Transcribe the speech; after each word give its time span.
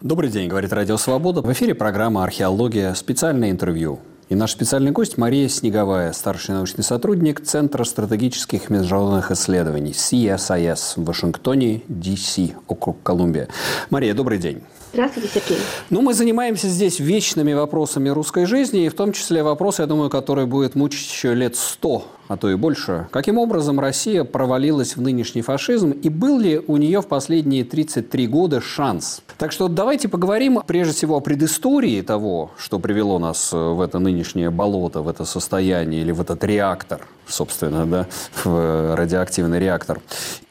Добрый 0.00 0.30
день, 0.30 0.48
говорит 0.48 0.72
Радио 0.72 0.96
Свобода. 0.96 1.42
В 1.42 1.52
эфире 1.52 1.74
программа 1.74 2.22
«Археология. 2.22 2.94
Специальное 2.94 3.50
интервью». 3.50 3.98
И 4.28 4.36
наш 4.36 4.52
специальный 4.52 4.92
гость 4.92 5.18
Мария 5.18 5.48
Снеговая, 5.48 6.12
старший 6.12 6.54
научный 6.54 6.84
сотрудник 6.84 7.40
Центра 7.44 7.82
стратегических 7.82 8.70
международных 8.70 9.32
исследований 9.32 9.90
CSIS 9.90 10.92
в 10.94 11.04
Вашингтоне, 11.04 11.82
DC, 11.88 12.52
округ 12.68 13.02
Колумбия. 13.02 13.48
Мария, 13.90 14.14
добрый 14.14 14.38
день. 14.38 14.60
Здравствуйте, 14.92 15.30
Сергей. 15.34 15.58
Ну, 15.90 16.02
мы 16.02 16.14
занимаемся 16.14 16.68
здесь 16.68 17.00
вечными 17.00 17.52
вопросами 17.52 18.08
русской 18.08 18.46
жизни, 18.46 18.84
и 18.84 18.88
в 18.90 18.94
том 18.94 19.12
числе 19.12 19.42
вопрос, 19.42 19.80
я 19.80 19.86
думаю, 19.86 20.10
который 20.10 20.46
будет 20.46 20.76
мучить 20.76 21.10
еще 21.10 21.34
лет 21.34 21.56
сто, 21.56 22.06
а 22.28 22.36
то 22.36 22.50
и 22.50 22.54
больше. 22.54 23.08
Каким 23.10 23.38
образом 23.38 23.80
Россия 23.80 24.22
провалилась 24.24 24.96
в 24.96 25.00
нынешний 25.00 25.42
фашизм, 25.42 25.90
и 25.90 26.08
был 26.08 26.38
ли 26.38 26.60
у 26.66 26.76
нее 26.76 27.00
в 27.00 27.06
последние 27.06 27.64
33 27.64 28.26
года 28.26 28.60
шанс? 28.60 29.22
Так 29.38 29.52
что 29.52 29.68
давайте 29.68 30.08
поговорим 30.08 30.60
прежде 30.66 30.94
всего 30.94 31.16
о 31.16 31.20
предыстории 31.20 32.02
того, 32.02 32.50
что 32.58 32.78
привело 32.78 33.18
нас 33.18 33.52
в 33.52 33.80
это 33.80 33.98
нынешнее 33.98 34.50
болото, 34.50 35.02
в 35.02 35.08
это 35.08 35.24
состояние 35.24 36.02
или 36.02 36.12
в 36.12 36.20
этот 36.20 36.44
реактор, 36.44 37.00
собственно, 37.28 37.86
да, 37.86 38.06
в 38.44 38.96
радиоактивный 38.96 39.58
реактор. 39.58 40.00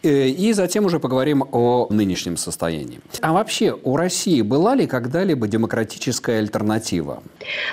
Э, 0.08 0.28
и 0.28 0.54
затем 0.54 0.86
уже 0.86 1.00
поговорим 1.00 1.44
о 1.52 1.88
нынешнем 1.90 2.38
состоянии. 2.38 3.00
А 3.22 3.34
вообще 3.34 3.76
у 3.84 3.98
России 3.98 4.42
была 4.42 4.76
ли 4.76 4.88
когда-либо 4.88 5.48
демократическая 5.48 6.40
альтернатива? 6.40 7.22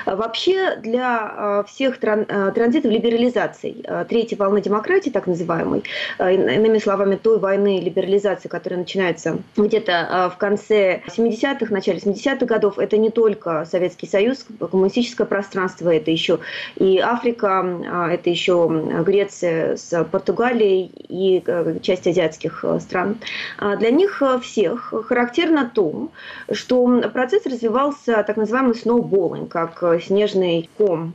Вообще 0.06 0.76
для 0.76 1.32
э, 1.36 1.64
всех 1.68 1.98
э, 2.02 2.52
транзитов 2.54 2.90
либерализаций, 2.90 3.84
третьей 4.08 4.36
волны 4.36 4.60
демократии, 4.60 5.10
так 5.10 5.26
называемой, 5.26 5.84
иными 6.18 6.78
словами, 6.78 7.16
той 7.16 7.38
войны 7.38 7.80
либерализации, 7.80 8.48
которая 8.48 8.80
начинается 8.80 9.38
где-то 9.56 10.32
в 10.34 10.38
конце 10.38 11.02
70-х, 11.06 11.72
начале 11.72 11.98
70-х 11.98 12.46
годов, 12.46 12.78
это 12.78 12.96
не 12.96 13.10
только 13.10 13.64
Советский 13.70 14.06
Союз, 14.06 14.46
коммунистическое 14.58 15.26
пространство, 15.26 15.94
это 15.94 16.10
еще 16.10 16.40
и 16.76 16.98
Африка, 16.98 18.08
это 18.10 18.30
еще 18.30 18.68
Греция 19.02 19.76
с 19.76 20.04
Португалией 20.04 20.90
и 21.08 21.42
часть 21.82 22.06
азиатских 22.06 22.64
э, 22.64 22.78
стран. 22.80 23.16
А 23.58 23.76
для 23.76 23.90
них 23.90 24.22
э, 24.22 24.38
всех 24.40 24.92
характерно 25.06 25.70
то, 25.72 26.10
что 26.52 27.02
процесс 27.12 27.46
развивался 27.46 28.22
так 28.26 28.36
называемый 28.36 28.74
сноуболлинг, 28.74 29.50
как 29.50 29.82
э, 29.82 30.00
снежный 30.00 30.68
ком. 30.76 31.14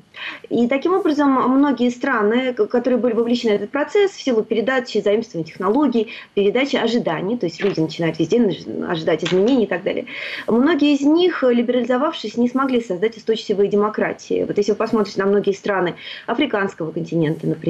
И 0.50 0.68
таким 0.68 0.94
образом 0.94 1.32
многие 1.50 1.90
страны, 1.90 2.54
которые 2.54 3.00
были 3.00 3.14
вовлечены 3.14 3.54
в 3.54 3.56
этот 3.56 3.72
процесс 3.72 4.12
в 4.12 4.22
силу 4.22 4.44
передачи 4.44 5.00
заимствований 5.00 5.50
технологий, 5.50 6.10
передачи 6.34 6.76
ожиданий, 6.76 7.38
то 7.38 7.46
есть 7.46 7.64
люди 7.64 7.80
начинают 7.80 8.20
везде 8.20 8.40
ожидать 8.88 9.24
изменений 9.24 9.64
и 9.64 9.68
так 9.68 9.84
далее, 9.84 10.06
многие 10.48 10.94
из 10.94 11.02
них, 11.02 11.44
либерализовавшись, 11.44 12.38
не 12.38 12.50
смогли 12.50 12.82
создать 12.82 13.18
устойчивые 13.18 13.70
демократии. 13.70 14.44
Вот 14.46 14.58
если 14.58 14.72
вы 14.72 14.78
посмотрите 14.78 15.20
на 15.20 15.28
многие 15.28 15.54
страны 15.54 15.96
африканского 16.26 16.92
континента, 16.92 17.48
например, 17.48 17.69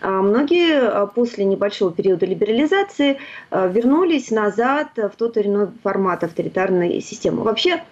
а 0.00 0.22
многие 0.22 1.06
после 1.08 1.44
небольшого 1.44 1.92
периода 1.92 2.26
либерализации 2.26 3.18
э, 3.50 3.70
вернулись 3.72 4.30
назад 4.30 4.88
в 4.96 5.12
тот 5.16 5.36
или 5.36 5.48
иной 5.48 5.68
формат 5.82 6.24
авторитарной 6.24 7.00
системы. 7.00 7.42
Вообще, 7.42 7.82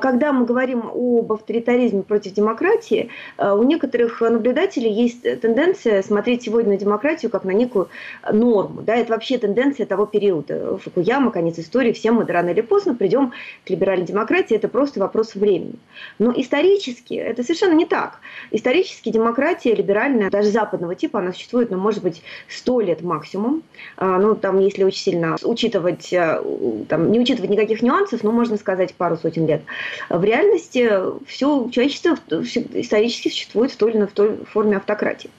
когда 0.00 0.32
мы 0.32 0.46
говорим 0.46 0.90
об 0.92 1.32
авторитаризме 1.32 2.02
против 2.02 2.32
демократии, 2.32 3.10
у 3.38 3.62
некоторых 3.62 4.20
наблюдателей 4.20 4.90
есть 4.90 5.22
тенденция 5.40 6.02
смотреть 6.02 6.42
сегодня 6.42 6.70
на 6.70 6.76
демократию 6.76 7.30
как 7.30 7.44
на 7.44 7.50
некую 7.50 7.88
норму. 8.30 8.82
Да, 8.82 8.94
это 8.96 9.12
вообще 9.12 9.38
тенденция 9.38 9.86
того 9.86 10.06
периода. 10.06 10.78
Фукуяма, 10.78 11.30
конец 11.30 11.58
истории, 11.58 11.92
все 11.92 12.10
мы 12.10 12.24
рано 12.24 12.50
или 12.50 12.60
поздно 12.60 12.94
придем 12.94 13.32
к 13.64 13.70
либеральной 13.70 14.06
демократии, 14.06 14.56
это 14.56 14.68
просто 14.68 15.00
вопрос 15.00 15.34
времени. 15.34 15.74
Но 16.18 16.32
исторически 16.34 17.14
это 17.14 17.42
совершенно 17.42 17.74
не 17.74 17.86
так. 17.86 18.20
Исторически 18.50 19.10
демократия 19.10 19.74
либеральная, 19.74 20.30
даже 20.30 20.50
западного 20.80 20.94
типа, 20.94 21.18
она 21.18 21.32
существует, 21.32 21.70
ну, 21.70 21.78
может 21.78 22.02
быть, 22.02 22.22
сто 22.48 22.80
лет 22.80 23.02
максимум. 23.02 23.62
А, 23.96 24.18
ну, 24.18 24.34
там, 24.34 24.58
если 24.58 24.84
очень 24.84 25.02
сильно 25.02 25.36
учитывать, 25.42 26.12
э, 26.12 26.42
там, 26.88 27.12
не 27.12 27.20
учитывать 27.20 27.50
никаких 27.50 27.82
нюансов, 27.82 28.22
ну, 28.22 28.32
можно 28.32 28.56
сказать, 28.56 28.94
пару 28.94 29.16
сотен 29.16 29.46
лет. 29.46 29.62
В 30.08 30.24
реальности 30.24 30.90
все 31.26 31.68
человечество 31.70 32.16
исторически 32.74 33.28
существует 33.28 33.72
в 33.72 33.76
той 33.76 33.90
или 33.90 33.98
иной 33.98 34.08
форме 34.46 34.76
автократии. 34.76 35.30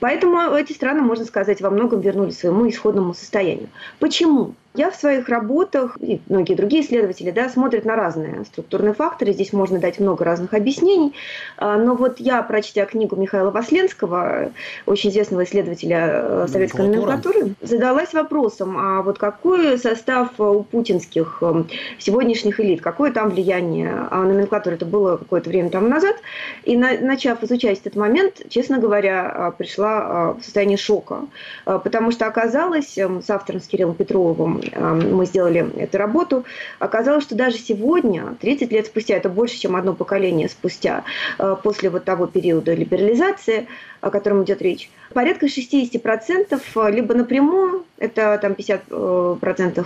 Поэтому 0.00 0.54
эти 0.54 0.72
страны, 0.72 1.00
можно 1.00 1.24
сказать, 1.24 1.60
во 1.60 1.70
многом 1.70 2.00
вернулись 2.00 2.36
к 2.36 2.40
своему 2.40 2.68
исходному 2.68 3.14
состоянию. 3.14 3.68
Почему? 3.98 4.54
Я 4.74 4.90
в 4.90 4.96
своих 4.96 5.28
работах, 5.28 5.98
и 6.00 6.20
многие 6.30 6.54
другие 6.54 6.82
исследователи, 6.82 7.30
да, 7.30 7.50
смотрят 7.50 7.84
на 7.84 7.94
разные 7.94 8.46
структурные 8.46 8.94
факторы. 8.94 9.34
Здесь 9.34 9.52
можно 9.52 9.78
дать 9.78 10.00
много 10.00 10.24
разных 10.24 10.54
объяснений. 10.54 11.12
А, 11.58 11.76
но 11.76 11.94
вот 11.94 12.20
я, 12.20 12.42
прочтя 12.42 12.86
книгу 12.86 13.14
Михаила 13.16 13.50
Васленского, 13.50 14.50
очень 14.86 15.10
известного 15.10 15.44
исследователя 15.44 16.10
э, 16.14 16.46
советской 16.48 16.86
номенклатуры, 16.86 17.54
задалась 17.60 18.14
вопросом, 18.14 18.78
а 18.78 19.02
вот 19.02 19.18
какой 19.18 19.76
состав 19.76 20.40
у 20.40 20.62
путинских 20.62 21.38
э, 21.42 21.64
сегодняшних 21.98 22.58
элит, 22.58 22.80
какое 22.80 23.12
там 23.12 23.28
влияние 23.28 24.06
а 24.10 24.22
номенклатуры, 24.22 24.76
это 24.76 24.86
было 24.86 25.18
какое-то 25.18 25.50
время 25.50 25.68
тому 25.68 25.88
назад. 25.88 26.16
И 26.64 26.78
начав 26.78 27.42
изучать 27.42 27.80
этот 27.80 27.96
момент, 27.96 28.40
честно 28.48 28.78
говоря, 28.78 29.30
а, 29.30 29.50
пришла 29.50 30.32
в 30.32 30.42
состояние 30.42 30.78
шока. 30.78 31.26
Потому 31.64 32.10
что 32.10 32.26
оказалось, 32.26 32.96
с 32.96 33.30
автором 33.30 33.60
с 33.60 33.66
Кириллом 33.66 33.94
Петровым 33.94 34.61
мы 34.74 35.26
сделали 35.26 35.70
эту 35.78 35.98
работу, 35.98 36.44
оказалось, 36.78 37.24
что 37.24 37.34
даже 37.34 37.58
сегодня, 37.58 38.34
30 38.40 38.72
лет 38.72 38.86
спустя, 38.86 39.16
это 39.16 39.28
больше, 39.28 39.58
чем 39.58 39.76
одно 39.76 39.94
поколение 39.94 40.48
спустя, 40.48 41.04
э, 41.38 41.56
после 41.62 41.90
вот 41.90 42.04
того 42.04 42.26
периода 42.26 42.74
либерализации, 42.74 43.68
о 44.00 44.10
котором 44.10 44.44
идет 44.44 44.62
речь, 44.62 44.90
порядка 45.12 45.46
60% 45.46 46.60
э, 46.74 46.90
либо 46.90 47.14
напрямую, 47.14 47.84
это 47.98 48.38
там 48.40 48.52
50%, 48.52 49.80
э, 49.80 49.84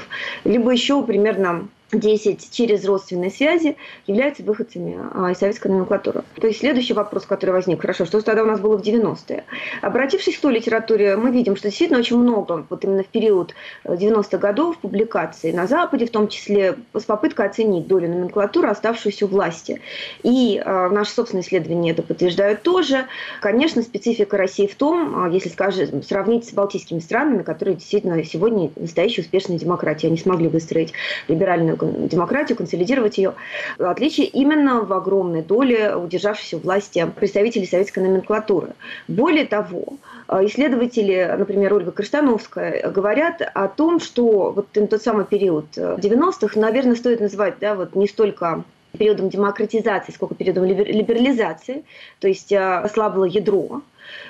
либо 0.48 0.70
еще 0.70 1.02
примерно 1.02 1.68
10 1.92 2.50
через 2.50 2.84
родственные 2.84 3.30
связи 3.30 3.76
являются 4.06 4.42
выходцами 4.42 4.98
а, 5.14 5.30
из 5.30 5.38
советской 5.38 5.68
номенклатуры. 5.68 6.24
То 6.40 6.46
есть 6.48 6.60
следующий 6.60 6.94
вопрос, 6.94 7.26
который 7.26 7.50
возник, 7.50 7.80
хорошо, 7.80 8.04
что 8.04 8.20
тогда 8.20 8.42
у 8.42 8.46
нас 8.46 8.58
было 8.58 8.76
в 8.76 8.82
90-е? 8.82 9.44
Обратившись 9.82 10.36
к 10.36 10.40
той 10.40 10.54
литературе, 10.54 11.16
мы 11.16 11.30
видим, 11.30 11.54
что 11.54 11.68
действительно 11.68 12.00
очень 12.00 12.18
много, 12.18 12.66
вот 12.68 12.84
именно 12.84 13.04
в 13.04 13.06
период 13.06 13.54
90-х 13.84 14.38
годов, 14.38 14.78
публикаций 14.78 15.52
на 15.52 15.66
Западе, 15.68 16.06
в 16.06 16.10
том 16.10 16.26
числе 16.26 16.76
с 16.92 17.04
попыткой 17.04 17.46
оценить 17.46 17.86
долю 17.86 18.08
номенклатуры, 18.08 18.68
оставшуюся 18.68 19.26
у 19.26 19.28
власти. 19.28 19.80
И 20.24 20.60
э, 20.64 20.88
наши 20.88 21.12
собственные 21.12 21.44
исследования 21.44 21.92
это 21.92 22.02
подтверждают 22.02 22.62
тоже. 22.62 23.06
Конечно, 23.40 23.82
специфика 23.82 24.36
России 24.36 24.66
в 24.66 24.74
том, 24.74 25.30
если, 25.30 25.50
скажем, 25.50 26.02
сравнить 26.02 26.48
с 26.48 26.52
балтийскими 26.52 26.98
странами, 26.98 27.42
которые 27.44 27.76
действительно 27.76 28.22
сегодня 28.24 28.70
настоящие 28.74 29.22
успешные 29.22 29.58
демократии, 29.58 30.08
они 30.08 30.16
смогли 30.16 30.48
выстроить 30.48 30.92
либеральную 31.28 31.75
демократию, 31.82 32.56
консолидировать 32.56 33.18
ее. 33.18 33.34
Отличие 33.78 34.26
именно 34.26 34.80
в 34.80 34.92
огромной 34.92 35.42
доле 35.42 35.94
удержавшейся 35.96 36.58
власти 36.58 37.06
представителей 37.16 37.66
советской 37.66 38.00
номенклатуры. 38.00 38.68
Более 39.08 39.46
того, 39.46 39.84
исследователи, 40.28 41.34
например, 41.38 41.74
Ольга 41.74 41.92
Криштановская, 41.92 42.90
говорят 42.90 43.42
о 43.54 43.68
том, 43.68 44.00
что 44.00 44.52
вот 44.52 44.68
тот 44.72 45.02
самый 45.02 45.24
период 45.24 45.66
90-х, 45.76 46.58
наверное, 46.58 46.96
стоит 46.96 47.20
называть 47.20 47.54
да, 47.60 47.74
вот 47.74 47.94
не 47.94 48.08
столько 48.08 48.64
периодом 48.96 49.28
демократизации, 49.28 50.12
сколько 50.12 50.34
периодом 50.34 50.64
либерализации, 50.64 51.84
то 52.20 52.28
есть 52.28 52.50
э, 52.52 52.58
ослабло 52.58 53.24
ядро 53.24 53.82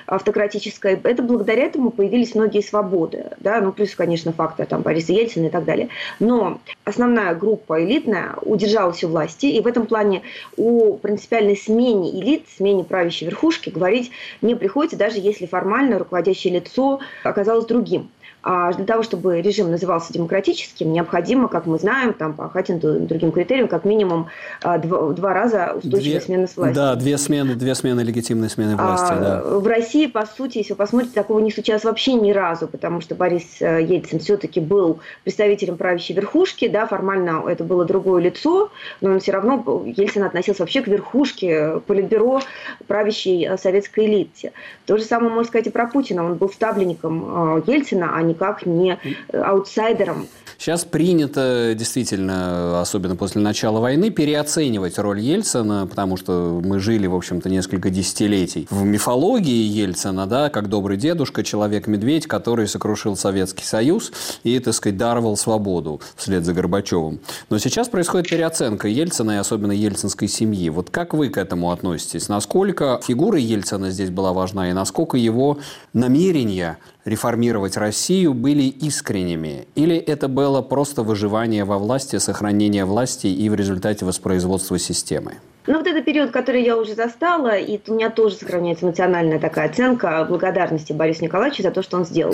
автократическое. 0.05 0.99
Это 1.03 1.23
благодаря 1.23 1.65
этому 1.65 1.91
появились 1.91 2.35
многие 2.35 2.61
свободы. 2.61 3.31
Да? 3.39 3.61
Ну, 3.61 3.71
плюс, 3.71 3.95
конечно, 3.95 4.33
фактор 4.33 4.65
там, 4.65 4.81
Бориса 4.81 5.13
Ельцина 5.13 5.47
и 5.47 5.49
так 5.49 5.65
далее. 5.65 5.89
Но 6.19 6.59
основная 6.83 7.35
группа 7.35 7.83
элитная 7.83 8.35
удержалась 8.41 9.03
у 9.03 9.09
власти, 9.09 9.47
и 9.47 9.61
в 9.61 9.67
этом 9.67 9.85
плане 9.85 10.23
о 10.57 10.93
принципиальной 10.93 11.57
смене 11.57 12.11
элит, 12.19 12.45
смене 12.55 12.83
правящей 12.83 13.27
верхушки 13.27 13.69
говорить 13.69 14.11
не 14.41 14.55
приходится, 14.55 14.97
даже 14.97 15.19
если 15.19 15.45
формально 15.45 15.99
руководящее 15.99 16.53
лицо 16.53 16.99
оказалось 17.23 17.65
другим. 17.65 18.09
А 18.43 18.71
для 18.71 18.85
того, 18.85 19.03
чтобы 19.03 19.41
режим 19.41 19.71
назывался 19.71 20.13
демократическим, 20.13 20.93
необходимо, 20.93 21.47
как 21.47 21.65
мы 21.65 21.79
знаем, 21.79 22.13
там, 22.13 22.33
по 22.33 22.49
Хатину 22.49 22.95
и 22.95 22.99
другим 22.99 23.31
критериям, 23.31 23.67
как 23.67 23.83
минимум 23.83 24.27
а, 24.61 24.77
два, 24.77 25.11
два 25.11 25.33
раза 25.33 25.73
устойчивая 25.75 26.21
смена 26.21 26.47
с 26.47 26.55
власти. 26.55 26.75
Да, 26.75 26.95
две 26.95 27.17
смены, 27.17 27.55
две 27.55 27.75
смены 27.75 28.01
легитимной 28.01 28.49
смены 28.49 28.77
власти. 28.77 29.11
А, 29.11 29.19
да. 29.19 29.59
В 29.59 29.67
России, 29.67 30.05
по 30.05 30.25
сути, 30.25 30.59
если 30.59 30.73
вы 30.73 30.77
посмотрите, 30.77 31.13
такого 31.13 31.39
не 31.39 31.51
случалось 31.51 31.83
вообще 31.83 32.13
ни 32.13 32.31
разу, 32.31 32.67
потому 32.67 33.01
что 33.01 33.15
Борис 33.15 33.57
э, 33.59 33.83
Ельцин 33.83 34.19
все-таки 34.19 34.59
был 34.59 34.99
представителем 35.23 35.75
правящей 35.75 36.15
верхушки, 36.15 36.67
да, 36.67 36.85
формально 36.85 37.43
это 37.47 37.63
было 37.63 37.85
другое 37.85 38.21
лицо, 38.21 38.71
но 39.01 39.11
он 39.11 39.19
все 39.19 39.31
равно, 39.33 39.83
Ельцин 39.85 40.23
относился 40.23 40.61
вообще 40.61 40.81
к 40.81 40.87
верхушке 40.87 41.81
политбюро 41.85 42.41
правящей 42.87 43.45
э, 43.47 43.57
советской 43.57 44.05
элите. 44.05 44.53
То 44.85 44.97
же 44.97 45.03
самое 45.03 45.33
можно 45.33 45.49
сказать 45.49 45.67
и 45.67 45.69
про 45.69 45.87
Путина. 45.87 46.23
Он 46.23 46.35
был 46.35 46.49
ставленником 46.49 47.57
э, 47.57 47.63
Ельцина, 47.67 48.15
а 48.15 48.21
не 48.21 48.36
никак 48.37 48.65
не 48.65 48.99
аутсайдером. 49.33 50.27
Сейчас 50.57 50.85
принято 50.85 51.75
действительно, 51.75 52.81
особенно 52.81 53.15
после 53.15 53.41
начала 53.41 53.79
войны, 53.79 54.09
переоценивать 54.09 54.97
роль 54.97 55.19
Ельцина, 55.19 55.85
потому 55.85 56.17
что 56.17 56.59
мы 56.63 56.79
жили, 56.79 57.05
в 57.05 57.13
общем-то, 57.13 57.47
несколько 57.47 57.91
десятилетий 57.91 58.67
в 58.71 58.83
мифологии 58.83 59.67
Ельцина, 59.67 60.25
да, 60.25 60.49
как 60.49 60.67
добрый 60.67 60.97
дедушка, 60.97 61.43
человек-медведь, 61.43 62.25
который 62.25 62.67
сокрушил 62.67 63.15
Советский 63.15 63.65
Союз 63.65 64.11
и, 64.43 64.57
так 64.57 64.73
сказать, 64.73 64.97
даровал 64.97 65.37
свободу 65.37 66.01
вслед 66.15 66.43
за 66.43 66.53
Горбачевым. 66.53 67.19
Но 67.51 67.59
сейчас 67.59 67.87
происходит 67.87 68.27
переоценка 68.27 68.87
Ельцина 68.87 69.31
и 69.31 69.35
особенно 69.35 69.73
ельцинской 69.73 70.27
семьи. 70.27 70.69
Вот 70.69 70.89
как 70.89 71.13
вы 71.13 71.29
к 71.29 71.37
этому 71.37 71.71
относитесь? 71.71 72.29
Насколько 72.29 72.99
фигура 73.03 73.37
Ельцина 73.37 73.91
здесь 73.91 74.09
была 74.09 74.33
важна 74.33 74.71
и 74.71 74.73
насколько 74.73 75.17
его 75.17 75.59
намерения 75.93 76.79
реформировать 77.07 77.77
Россию 77.77 78.33
были 78.33 78.63
искренними? 78.63 79.67
Или 79.75 79.95
это 79.95 80.27
было 80.27 80.61
просто 80.61 81.01
выживание 81.01 81.63
во 81.63 81.77
власти, 81.77 82.17
сохранение 82.17 82.85
власти 82.85 83.27
и 83.27 83.49
в 83.49 83.55
результате 83.55 84.05
воспроизводства 84.05 84.77
системы? 84.77 85.35
Ну, 85.67 85.79
вот 85.79 85.87
это 85.87 86.01
период, 86.01 86.31
который 86.31 86.63
я 86.63 86.77
уже 86.77 86.95
застала, 86.95 87.57
и 87.57 87.77
у 87.89 87.93
меня 87.93 88.09
тоже 88.09 88.35
сохраняется 88.35 88.85
эмоциональная 88.85 89.37
такая 89.37 89.69
оценка 89.69 90.25
благодарности 90.27 90.93
Борису 90.93 91.25
Николаевичу 91.25 91.61
за 91.61 91.71
то, 91.71 91.83
что 91.83 91.97
он 91.97 92.05
сделал. 92.05 92.33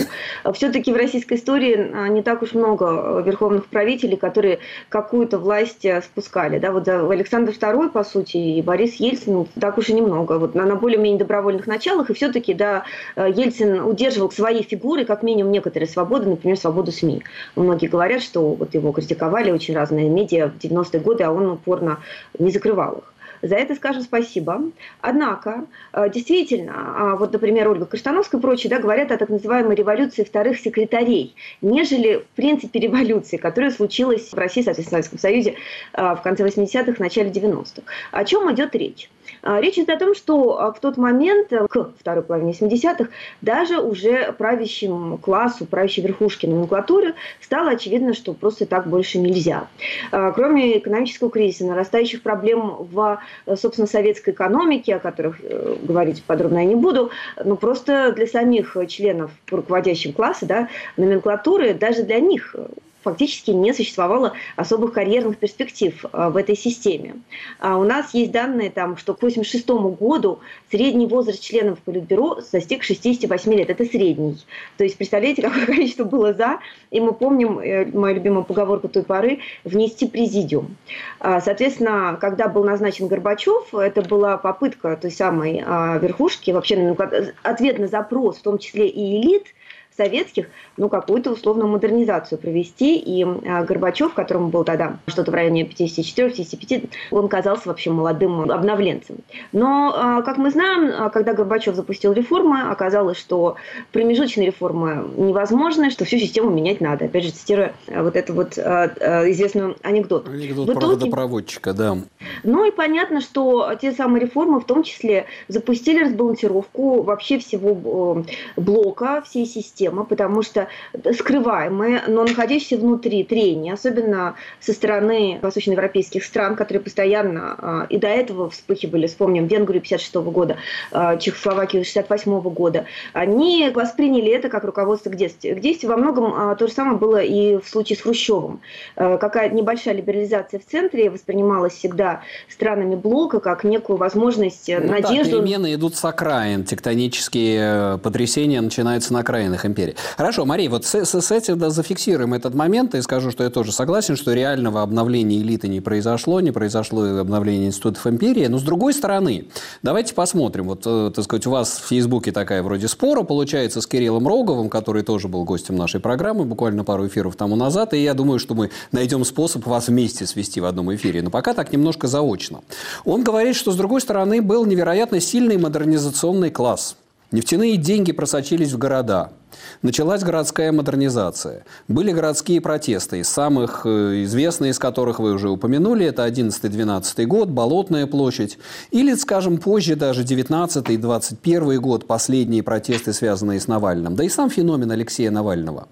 Все-таки 0.54 0.94
в 0.94 0.96
российской 0.96 1.38
истории 1.38 1.92
а, 1.94 2.10
не 2.10 2.22
так 2.22 2.44
уж 2.44 2.54
много 2.54 3.24
верховных 3.26 3.66
правителей, 3.66 4.18
которые 4.18 4.60
какую-то 4.90 5.40
власть 5.40 5.84
э, 5.84 6.04
спускали. 6.04 6.60
Да, 6.60 6.72
вот 6.72 6.88
Александр 6.88 7.54
II, 7.54 7.90
по 7.90 8.04
сути, 8.04 8.38
и 8.38 8.62
Борис 8.62 8.98
Ельцин 8.98 9.48
так 9.60 9.80
уж 9.80 9.90
и 9.90 9.94
немного. 9.94 10.38
Вот 10.38 10.54
на, 10.54 10.76
более-менее 10.76 11.18
добровольных 11.18 11.66
началах, 11.66 12.12
и 12.12 12.14
все-таки, 12.14 12.54
да, 12.54 12.84
э, 13.16 13.32
Ельцин 13.36 13.80
удерживал 13.84 14.30
свои 14.30 14.62
фигуры, 14.62 15.06
как 15.06 15.24
минимум 15.24 15.52
некоторые 15.52 15.90
свободы, 15.90 16.30
например, 16.30 16.56
свободу 16.56 16.92
СМИ. 16.92 17.24
Многие 17.56 17.88
говорят, 17.88 18.22
что 18.22 18.54
вот 18.54 18.76
его 18.76 18.92
критиковали 18.92 19.50
очень 19.50 19.74
разные 19.74 20.08
медиа 20.08 20.50
в 20.50 20.64
90-е 20.64 21.00
годы, 21.00 21.24
а 21.24 21.32
он 21.32 21.50
упорно 21.50 21.98
не 22.38 22.52
закрывал 22.52 23.00
их. 23.00 23.14
За 23.44 23.56
это 23.58 23.76
скажем 23.76 24.04
спасибо. 24.04 24.72
Однако, 25.02 25.66
э, 25.92 26.10
действительно, 26.10 26.74
а, 26.76 27.16
вот, 27.18 27.34
например, 27.34 27.70
Ольга 27.70 27.86
Каштановская 27.86 28.40
и 28.40 28.42
прочие 28.42 28.70
да, 28.70 28.80
говорят 28.80 29.12
о 29.12 29.18
так 29.18 29.28
называемой 29.28 29.76
революции 29.76 30.24
вторых 30.24 30.58
секретарей, 30.58 31.36
нежели, 31.62 32.20
в 32.20 32.36
принципе, 32.38 32.80
революции, 32.80 33.36
которая 33.36 33.72
случилась 33.72 34.32
в 34.32 34.36
России, 34.36 34.62
соответственно, 34.62 35.02
в 35.02 35.06
Советском 35.06 35.20
Союзе 35.20 35.56
э, 35.92 36.16
в 36.16 36.22
конце 36.24 36.46
80-х, 36.46 36.96
начале 37.00 37.32
90-х. 37.32 37.84
О 38.12 38.24
чем 38.24 38.50
идет 38.54 38.74
речь? 38.76 39.10
А, 39.42 39.60
речь 39.60 39.78
идет 39.78 39.90
о 39.90 39.98
том, 39.98 40.16
что 40.16 40.60
а, 40.60 40.72
в 40.72 40.80
тот 40.80 40.98
момент, 40.98 41.52
э, 41.52 41.68
к 41.68 41.92
второй 42.00 42.24
половине 42.24 42.52
70-х, 42.52 43.10
даже 43.42 43.80
уже 43.80 44.32
правящему 44.38 45.18
классу, 45.18 45.66
правящей 45.66 46.04
верхушке 46.04 46.48
номенклатуры 46.48 47.16
стало 47.42 47.72
очевидно, 47.72 48.14
что 48.14 48.34
просто 48.34 48.66
так 48.66 48.88
больше 48.88 49.20
нельзя. 49.20 49.68
А, 50.12 50.32
кроме 50.32 50.78
экономического 50.78 51.30
кризиса, 51.30 51.66
нарастающих 51.66 52.22
проблем 52.22 52.88
в, 52.92 53.20
э, 53.46 53.56
собственно, 53.56 53.88
советской 53.88 54.32
экономике, 54.32 54.96
о 54.96 55.00
которых 55.00 55.38
э, 55.42 55.76
говорить 55.82 56.24
подробно 56.24 56.60
я 56.60 56.66
не 56.66 56.76
буду, 56.76 57.12
но 57.44 57.56
просто 57.56 58.12
для 58.14 58.28
самих 58.28 58.76
членов 58.88 59.32
руководящего 59.50 60.14
класса, 60.14 60.46
да, 60.46 60.70
номенклатуры, 60.98 61.74
даже 61.74 62.04
для 62.04 62.20
них 62.20 62.56
фактически 63.04 63.52
не 63.52 63.74
существовало 63.74 64.34
особых 64.56 64.94
карьерных 64.94 65.38
перспектив 65.38 66.06
э, 66.12 66.30
в 66.30 66.38
этой 66.38 66.56
системе. 66.56 67.16
А 67.60 67.78
у 67.78 67.84
нас 67.84 68.14
есть 68.14 68.32
данные, 68.32 68.70
там, 68.70 68.98
что 68.98 69.14
к 69.14 69.18
1986 69.18 70.00
году 70.00 70.40
средний 70.72 71.08
возраст 71.08 71.42
членов 71.42 71.80
Политбюро 71.80 72.40
достиг 72.52 72.84
68 72.84 73.54
лет. 73.54 73.70
Это 73.70 73.86
средний. 73.86 74.38
То 74.78 74.84
есть, 74.84 74.98
представляете, 74.98 75.42
какое 75.44 75.66
количество 75.66 76.04
было 76.04 76.34
за, 76.34 76.60
и 76.92 77.00
мы 77.00 77.14
помним 77.14 77.60
э, 77.60 77.86
мою 77.86 78.16
любимую 78.16 78.44
поговорку 78.44 78.88
той 78.88 79.04
поры, 79.04 79.40
внести 79.64 80.08
президиум. 80.08 80.76
А, 81.20 81.42
соответственно, 81.42 82.18
когда 82.20 82.48
был 82.48 82.64
назначен 82.64 83.08
Горбачев, 83.08 83.74
это 83.74 84.02
была 84.02 84.38
попытка 84.38 84.98
той 84.98 85.12
самой 85.12 85.64
а, 85.66 85.98
верхушки, 85.98 86.52
вообще 86.52 86.96
ответ 87.44 87.80
на 87.80 87.88
запрос, 87.88 88.38
в 88.38 88.42
том 88.42 88.58
числе 88.58 88.88
и 88.88 89.22
элит, 89.22 89.48
советских, 89.96 90.48
ну, 90.78 90.90
какую-то 90.90 91.32
условную 91.32 91.68
модернизацию 91.68 92.40
провести. 92.40 92.98
И 92.98 93.24
а, 93.24 93.64
Горбачев, 93.64 94.14
которому 94.14 94.50
был 94.50 94.64
тогда 94.64 94.98
что-то 95.08 95.32
в 95.32 95.34
районе 95.34 95.64
54-55, 95.64 96.90
он 97.12 97.28
казался 97.28 97.68
вообще 97.68 97.92
молодым 97.92 98.52
обновленцем. 98.52 99.18
Но, 99.52 99.94
а, 99.96 100.22
как 100.22 100.38
мы 100.38 100.50
знаем, 100.52 100.92
а, 100.98 101.10
когда 101.10 101.34
Горбачев 101.34 101.76
запустил 101.76 102.14
реформы, 102.14 102.62
оказалось, 102.62 103.18
что 103.18 103.56
промежуточные 103.92 104.48
реформы 104.48 105.08
невозможны, 105.16 105.92
что 105.92 106.06
всю 106.06 106.18
систему 106.18 106.50
менять 106.50 106.82
надо. 106.82 107.06
Опять 107.06 107.26
же, 107.26 107.32
цитируя 107.32 107.74
вот 107.88 108.16
эту 108.16 108.34
вот 108.34 108.58
известную 108.58 109.76
анекдот. 109.84 110.28
Анекдот 110.28 110.68
в 110.68 110.74
итоге, 110.74 111.12
проводчика, 111.12 111.74
да. 111.74 111.98
Ну 112.44 112.66
и 112.66 112.72
понятно, 112.72 113.22
что 113.22 113.74
те 113.80 113.92
самые 113.92 114.22
реформы 114.22 114.60
в 114.60 114.66
том 114.66 114.84
числе 114.84 115.26
запустили 115.48 116.04
разбалансировку 116.06 117.04
вообще 117.04 117.40
всего 117.40 118.24
блока, 118.56 119.22
всей 119.22 119.46
системы 119.46 119.83
тема, 119.84 120.06
потому 120.06 120.44
что 120.44 120.68
скрываемые, 121.14 122.04
но 122.08 122.24
находящиеся 122.24 122.78
внутри 122.78 123.26
трения, 123.26 123.74
особенно 123.74 124.36
со 124.62 124.72
стороны 124.72 125.40
восточноевропейских 125.42 126.24
стран, 126.24 126.56
которые 126.56 126.82
постоянно 126.82 127.56
а, 127.58 127.86
и 127.90 127.98
до 127.98 128.08
этого 128.08 128.50
вспыхивали, 128.50 129.08
вспомним 129.08 129.48
Венгрию 129.48 129.82
56 129.82 130.16
года, 130.16 130.56
а, 130.92 131.18
Чехословакию 131.18 131.84
68 131.84 132.40
года, 132.42 132.86
они 133.12 133.70
восприняли 133.74 134.32
это 134.32 134.48
как 134.48 134.64
руководство 134.64 135.10
к 135.10 135.18
действию. 135.18 135.58
К 135.58 135.60
действию 135.60 135.92
во 135.92 135.98
многом 135.98 136.34
а, 136.34 136.56
то 136.56 136.68
же 136.68 136.74
самое 136.74 136.98
было 136.98 137.22
и 137.22 137.58
в 137.58 137.68
случае 137.68 137.98
с 137.98 138.02
Хрущевым. 138.02 138.62
Какая 138.96 139.50
небольшая 139.50 139.96
либерализация 139.96 140.60
в 140.60 140.66
центре 140.66 141.10
воспринималась 141.10 141.74
всегда 141.74 142.22
странами 142.50 142.96
блока 142.96 143.42
как 143.42 143.66
некую 143.66 143.98
возможность, 143.98 144.70
ну, 144.70 144.88
надежду. 144.88 145.38
Да, 145.38 145.42
перемены 145.42 145.74
идут 145.74 145.96
с 145.96 146.06
окраин, 146.06 146.64
тектонические 146.64 147.96
э, 147.96 147.98
потрясения 147.98 148.62
начинаются 148.62 149.14
на 149.14 149.20
окраинах 149.20 149.66
империи. 149.74 149.96
Хорошо, 150.16 150.46
Мария, 150.46 150.70
вот 150.70 150.86
с, 150.86 150.96
с, 150.96 151.32
этим 151.32 151.58
да, 151.58 151.70
зафиксируем 151.70 152.34
этот 152.34 152.54
момент 152.54 152.96
и 152.96 153.02
скажу, 153.02 153.32
что 153.32 153.44
я 153.44 153.50
тоже 153.50 153.72
согласен, 153.72 154.16
что 154.16 154.34
реального 154.34 154.82
обновления 154.82 155.42
элиты 155.42 155.68
не 155.68 155.82
произошло, 155.82 156.40
не 156.40 156.52
произошло 156.52 157.04
обновление 157.20 157.68
институтов 157.68 158.06
империи. 158.08 158.46
Но 158.46 158.60
с 158.60 158.64
другой 158.64 158.94
стороны, 158.94 159.48
давайте 159.82 160.14
посмотрим. 160.14 160.68
Вот, 160.68 160.84
э, 160.86 161.12
так 161.14 161.26
сказать, 161.26 161.48
у 161.48 161.52
вас 161.52 161.80
в 161.80 161.88
Фейсбуке 161.88 162.32
такая 162.32 162.62
вроде 162.64 162.88
спора 162.88 163.24
получается 163.24 163.82
с 163.82 163.88
Кириллом 163.88 164.28
Роговым, 164.28 164.70
который 164.70 165.04
тоже 165.04 165.28
был 165.28 165.44
гостем 165.44 165.76
нашей 165.76 166.00
программы 166.00 166.46
буквально 166.46 166.84
пару 166.84 167.08
эфиров 167.08 167.36
тому 167.36 167.56
назад. 167.56 167.94
И 167.94 167.98
я 167.98 168.14
думаю, 168.14 168.40
что 168.40 168.54
мы 168.54 168.70
найдем 168.92 169.26
способ 169.26 169.66
вас 169.66 169.88
вместе 169.88 170.26
свести 170.26 170.62
в 170.62 170.66
одном 170.66 170.94
эфире. 170.96 171.22
Но 171.22 171.32
пока 171.32 171.54
так 171.54 171.74
немножко 171.74 172.08
заочно. 172.08 172.62
Он 173.06 173.24
говорит, 173.24 173.56
что 173.56 173.72
с 173.72 173.76
другой 173.76 174.02
стороны 174.02 174.42
был 174.42 174.66
невероятно 174.66 175.20
сильный 175.20 175.58
модернизационный 175.58 176.52
класс. 176.52 176.96
Нефтяные 177.32 177.78
деньги 177.78 178.12
просочились 178.12 178.72
в 178.74 178.78
города– 178.78 179.32
Началась 179.82 180.24
городская 180.24 180.72
модернизация. 180.72 181.66
Были 181.88 182.12
городские 182.12 182.62
протесты, 182.62 183.24
самых 183.24 183.82
э, 183.86 184.24
известные 184.24 184.72
из 184.72 184.80
которых 184.80 185.20
вы 185.20 185.34
уже 185.34 185.50
упомянули, 185.50 186.06
это 186.06 186.26
11-12 186.28 187.26
год, 187.26 187.50
Болотная 187.50 188.08
площадь, 188.08 188.58
или, 188.92 189.14
скажем, 189.16 189.58
позже 189.58 189.96
даже 189.96 190.24
19-21 190.24 191.78
год, 191.78 192.08
последние 192.08 192.64
протесты, 192.64 193.14
связанные 193.14 193.60
с 193.60 193.68
Навальным, 193.68 194.16
да 194.16 194.24
и 194.24 194.30
сам 194.30 194.50
феномен 194.50 194.92
Алексея 194.92 195.32
Навального. 195.32 195.88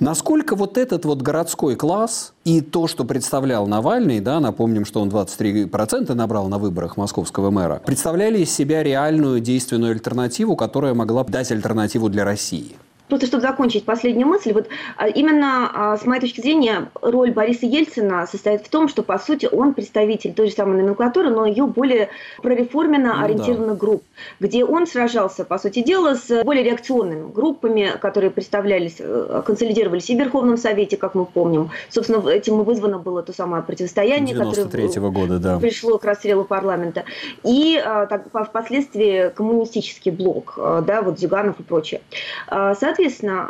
Насколько 0.00 0.56
вот 0.56 0.78
этот 0.78 1.04
вот 1.04 1.22
городской 1.22 1.76
класс 1.76 2.32
и 2.44 2.60
то, 2.60 2.86
что 2.86 3.04
представлял 3.04 3.66
Навальный, 3.66 4.20
да, 4.20 4.40
напомним, 4.40 4.84
что 4.84 5.00
он 5.00 5.08
23% 5.08 6.14
набрал 6.14 6.48
на 6.48 6.58
выборах 6.58 6.96
московского 6.96 7.50
мэра, 7.50 7.80
представляли 7.84 8.38
из 8.38 8.50
себя 8.50 8.82
реальную 8.82 9.40
действенную 9.40 9.92
альтернативу, 9.92 10.56
которая 10.56 10.94
могла 10.94 11.24
дать 11.24 11.50
альтернативу 11.52 12.08
для 12.08 12.24
России? 12.24 12.76
Просто 13.08 13.26
чтобы 13.26 13.42
закончить 13.42 13.84
последнюю 13.84 14.26
мысль, 14.26 14.52
вот 14.54 14.66
а, 14.96 15.08
именно 15.08 15.70
а, 15.74 15.96
с 15.98 16.06
моей 16.06 16.22
точки 16.22 16.40
зрения 16.40 16.88
роль 17.02 17.32
Бориса 17.32 17.66
Ельцина 17.66 18.26
состоит 18.26 18.62
в 18.62 18.70
том, 18.70 18.88
что 18.88 19.02
по 19.02 19.18
сути 19.18 19.46
он 19.50 19.74
представитель 19.74 20.32
той 20.32 20.48
же 20.48 20.54
самой 20.54 20.80
номенклатуры, 20.80 21.28
но 21.28 21.44
ее 21.44 21.66
более 21.66 22.08
прореформенно 22.42 23.16
ну, 23.18 23.24
ориентированных 23.24 23.74
да. 23.74 23.78
групп, 23.78 24.02
где 24.40 24.64
он 24.64 24.86
сражался, 24.86 25.44
по 25.44 25.58
сути 25.58 25.82
дела, 25.82 26.14
с 26.14 26.42
более 26.44 26.64
реакционными 26.64 27.30
группами, 27.30 27.92
которые 28.00 28.30
представлялись, 28.30 28.96
э, 28.98 29.42
консолидировались 29.44 30.08
и 30.08 30.16
в 30.16 30.18
Верховном 30.18 30.56
Совете, 30.56 30.96
как 30.96 31.14
мы 31.14 31.26
помним. 31.26 31.70
Собственно, 31.90 32.26
этим 32.26 32.62
и 32.62 32.64
вызвано 32.64 32.98
было 32.98 33.22
то 33.22 33.34
самое 33.34 33.62
противостояние, 33.62 34.34
которое 34.34 34.64
года, 35.10 35.38
да. 35.38 35.58
пришло 35.58 35.98
к 35.98 36.04
расстрелу 36.04 36.44
парламента. 36.44 37.04
И 37.42 37.76
а, 37.84 38.06
так, 38.06 38.28
впоследствии 38.48 39.28
коммунистический 39.28 40.10
блок, 40.10 40.54
да, 40.56 41.02
вот 41.02 41.18
Зюганов 41.18 41.60
и 41.60 41.62
прочее. 41.62 42.00
Соответственно, 42.48 42.93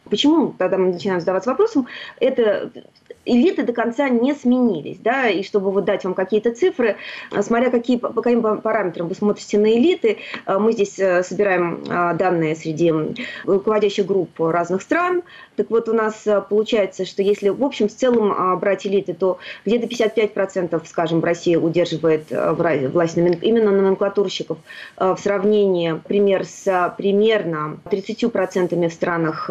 почему 0.09 0.55
тогда 0.59 0.79
мы 0.79 0.93
начинаем 0.93 1.21
задаваться 1.21 1.51
вопросом, 1.51 1.87
это 2.21 2.71
элиты 3.25 3.63
до 3.63 3.73
конца 3.73 4.09
не 4.09 4.35
сменились, 4.35 4.99
да, 4.99 5.29
и 5.29 5.43
чтобы 5.43 5.71
вот 5.71 5.85
дать 5.85 6.05
вам 6.05 6.15
какие-то 6.15 6.53
цифры, 6.55 6.97
э, 7.33 7.43
смотря 7.43 7.71
какие, 7.71 7.97
по 7.97 8.23
каким 8.23 8.43
параметрам 8.43 9.09
вы 9.09 9.15
смотрите 9.15 9.59
на 9.59 9.73
элиты, 9.73 10.19
э, 10.47 10.59
мы 10.59 10.73
здесь 10.73 10.99
э, 10.99 11.23
собираем 11.23 11.85
данные 11.85 12.55
среди 12.57 12.93
руководящих 13.45 14.07
групп 14.07 14.31
разных 14.39 14.83
стран, 14.83 15.23
Так 15.57 15.71
вот, 15.71 15.89
у 15.89 15.93
нас 15.93 16.27
получается, 16.49 17.05
что 17.05 17.23
если 17.23 17.49
в 17.49 17.63
общем 17.63 17.89
в 17.89 17.95
целом 17.95 18.59
брать 18.59 18.87
элиты, 18.87 19.15
то 19.15 19.39
где-то 19.65 19.87
55%, 19.87 20.83
скажем, 20.87 21.21
в 21.21 21.25
России 21.25 21.57
удерживает 21.57 22.27
власть 22.31 23.17
именно 23.17 23.71
номенклатурщиков 23.71 24.59
в 24.97 25.17
сравнении, 25.17 25.91
например, 25.91 26.45
с 26.45 26.95
примерно 26.97 27.79
30% 27.85 28.89
в 28.89 28.93
странах 28.93 29.51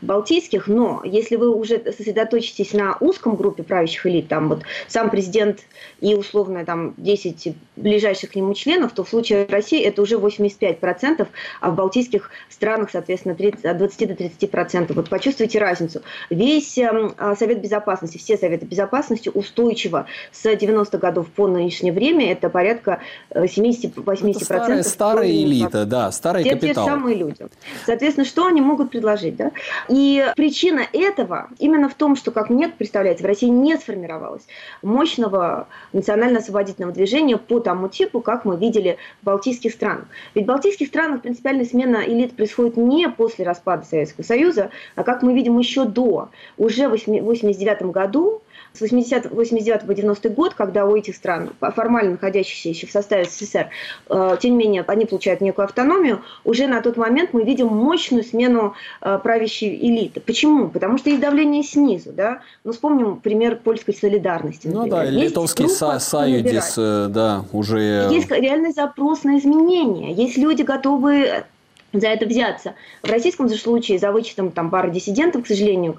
балтийских. 0.00 0.68
Но 0.68 1.02
если 1.04 1.36
вы 1.36 1.54
уже 1.54 1.82
сосредоточитесь 1.84 2.72
на 2.72 2.96
узком 3.00 3.36
группе 3.36 3.62
правящих 3.62 4.06
элит, 4.06 4.28
там 4.28 4.48
вот 4.48 4.62
сам 4.88 5.10
президент 5.10 5.60
и 6.00 6.14
условно 6.14 6.64
там 6.64 6.94
10 6.96 7.54
ближайших 7.76 8.30
к 8.30 8.34
нему 8.36 8.54
членов, 8.54 8.92
то 8.92 9.04
в 9.04 9.08
случае 9.08 9.46
России 9.46 9.82
это 9.82 10.00
уже 10.02 10.16
85%, 10.16 11.26
а 11.60 11.70
в 11.70 11.74
балтийских 11.74 12.30
странах, 12.48 12.90
соответственно, 12.90 13.34
30, 13.34 13.64
от 13.64 13.78
20 13.78 14.08
до 14.08 14.14
30%. 14.14 14.92
Вот 14.94 15.08
почувствуйте 15.08 15.41
разницу. 15.56 16.02
Весь 16.30 16.76
эм, 16.78 17.14
а, 17.18 17.36
Совет 17.36 17.60
Безопасности, 17.60 18.18
все 18.18 18.36
Советы 18.36 18.66
Безопасности 18.66 19.30
устойчиво 19.32 20.06
с 20.30 20.44
90-х 20.44 20.98
годов 20.98 21.28
по 21.28 21.46
нынешнее 21.46 21.92
время, 21.92 22.32
это 22.32 22.48
порядка 22.48 23.00
70-80%. 23.30 24.30
Это 24.30 24.44
старая, 24.44 24.82
старая 24.82 25.30
элита, 25.30 25.84
да, 25.84 26.10
старый 26.12 26.44
те, 26.44 26.50
капитал. 26.50 26.84
Те 26.84 26.90
самые 26.90 27.16
люди. 27.16 27.46
Соответственно, 27.86 28.26
что 28.26 28.46
они 28.46 28.60
могут 28.60 28.90
предложить? 28.90 29.36
Да? 29.36 29.52
И 29.88 30.26
причина 30.36 30.82
этого 30.92 31.48
именно 31.58 31.88
в 31.88 31.94
том, 31.94 32.16
что, 32.16 32.30
как 32.30 32.50
мне 32.50 32.68
представляется, 32.68 33.24
в 33.24 33.26
России 33.26 33.48
не 33.48 33.76
сформировалось 33.76 34.42
мощного 34.82 35.68
национально-освободительного 35.92 36.92
движения 36.92 37.36
по 37.36 37.60
тому 37.60 37.88
типу, 37.88 38.20
как 38.20 38.44
мы 38.44 38.56
видели 38.56 38.98
в 39.22 39.26
Балтийских 39.26 39.72
странах. 39.72 40.06
Ведь 40.34 40.44
в 40.44 40.48
Балтийских 40.48 40.88
странах 40.88 41.22
принципиальная 41.22 41.64
смена 41.64 42.02
элит 42.06 42.36
происходит 42.36 42.76
не 42.76 43.08
после 43.08 43.44
распада 43.44 43.84
Советского 43.84 44.24
Союза, 44.24 44.70
а 44.94 45.02
как 45.02 45.22
мы 45.22 45.31
видим 45.34 45.58
еще 45.58 45.84
до. 45.84 46.28
Уже 46.56 46.88
в 46.88 46.94
1989 46.94 47.82
году 47.92 48.42
с 48.72 48.80
80, 48.80 49.30
89 49.30 49.86
по 49.86 49.94
90 49.94 50.28
год, 50.30 50.54
когда 50.54 50.86
у 50.86 50.96
этих 50.96 51.16
стран, 51.16 51.50
формально 51.60 52.12
находящихся 52.12 52.70
еще 52.70 52.86
в 52.86 52.90
составе 52.90 53.24
СССР, 53.24 53.68
э, 54.08 54.36
тем 54.40 54.52
не 54.52 54.58
менее, 54.64 54.84
они 54.86 55.04
получают 55.04 55.40
некую 55.40 55.64
автономию, 55.64 56.22
уже 56.44 56.66
на 56.66 56.80
тот 56.80 56.96
момент 56.96 57.30
мы 57.32 57.44
видим 57.44 57.66
мощную 57.68 58.24
смену 58.24 58.74
э, 59.00 59.18
правящей 59.22 59.76
элиты. 59.76 60.20
Почему? 60.20 60.68
Потому 60.68 60.98
что 60.98 61.10
есть 61.10 61.20
давление 61.20 61.62
снизу. 61.62 62.12
Да? 62.12 62.40
Ну, 62.64 62.72
вспомним 62.72 63.16
пример 63.16 63.56
польской 63.56 63.94
солидарности. 63.94 64.66
Например. 64.68 64.84
Ну 64.86 64.90
да, 64.90 65.04
есть 65.04 65.30
литовский 65.30 65.68
са 65.68 65.98
союз, 65.98 66.74
э, 66.78 67.06
да, 67.10 67.44
уже... 67.52 68.08
Есть 68.10 68.30
реальный 68.30 68.72
запрос 68.72 69.24
на 69.24 69.38
изменения. 69.38 70.12
Есть 70.12 70.38
люди, 70.38 70.62
готовые 70.62 71.44
за 71.92 72.08
это 72.08 72.26
взяться. 72.26 72.74
В 73.02 73.10
российском 73.10 73.48
же 73.48 73.56
случае, 73.56 73.98
за 73.98 74.12
вычетом 74.12 74.50
там, 74.50 74.70
пары 74.70 74.90
диссидентов, 74.90 75.44
к 75.44 75.46
сожалению, 75.46 75.94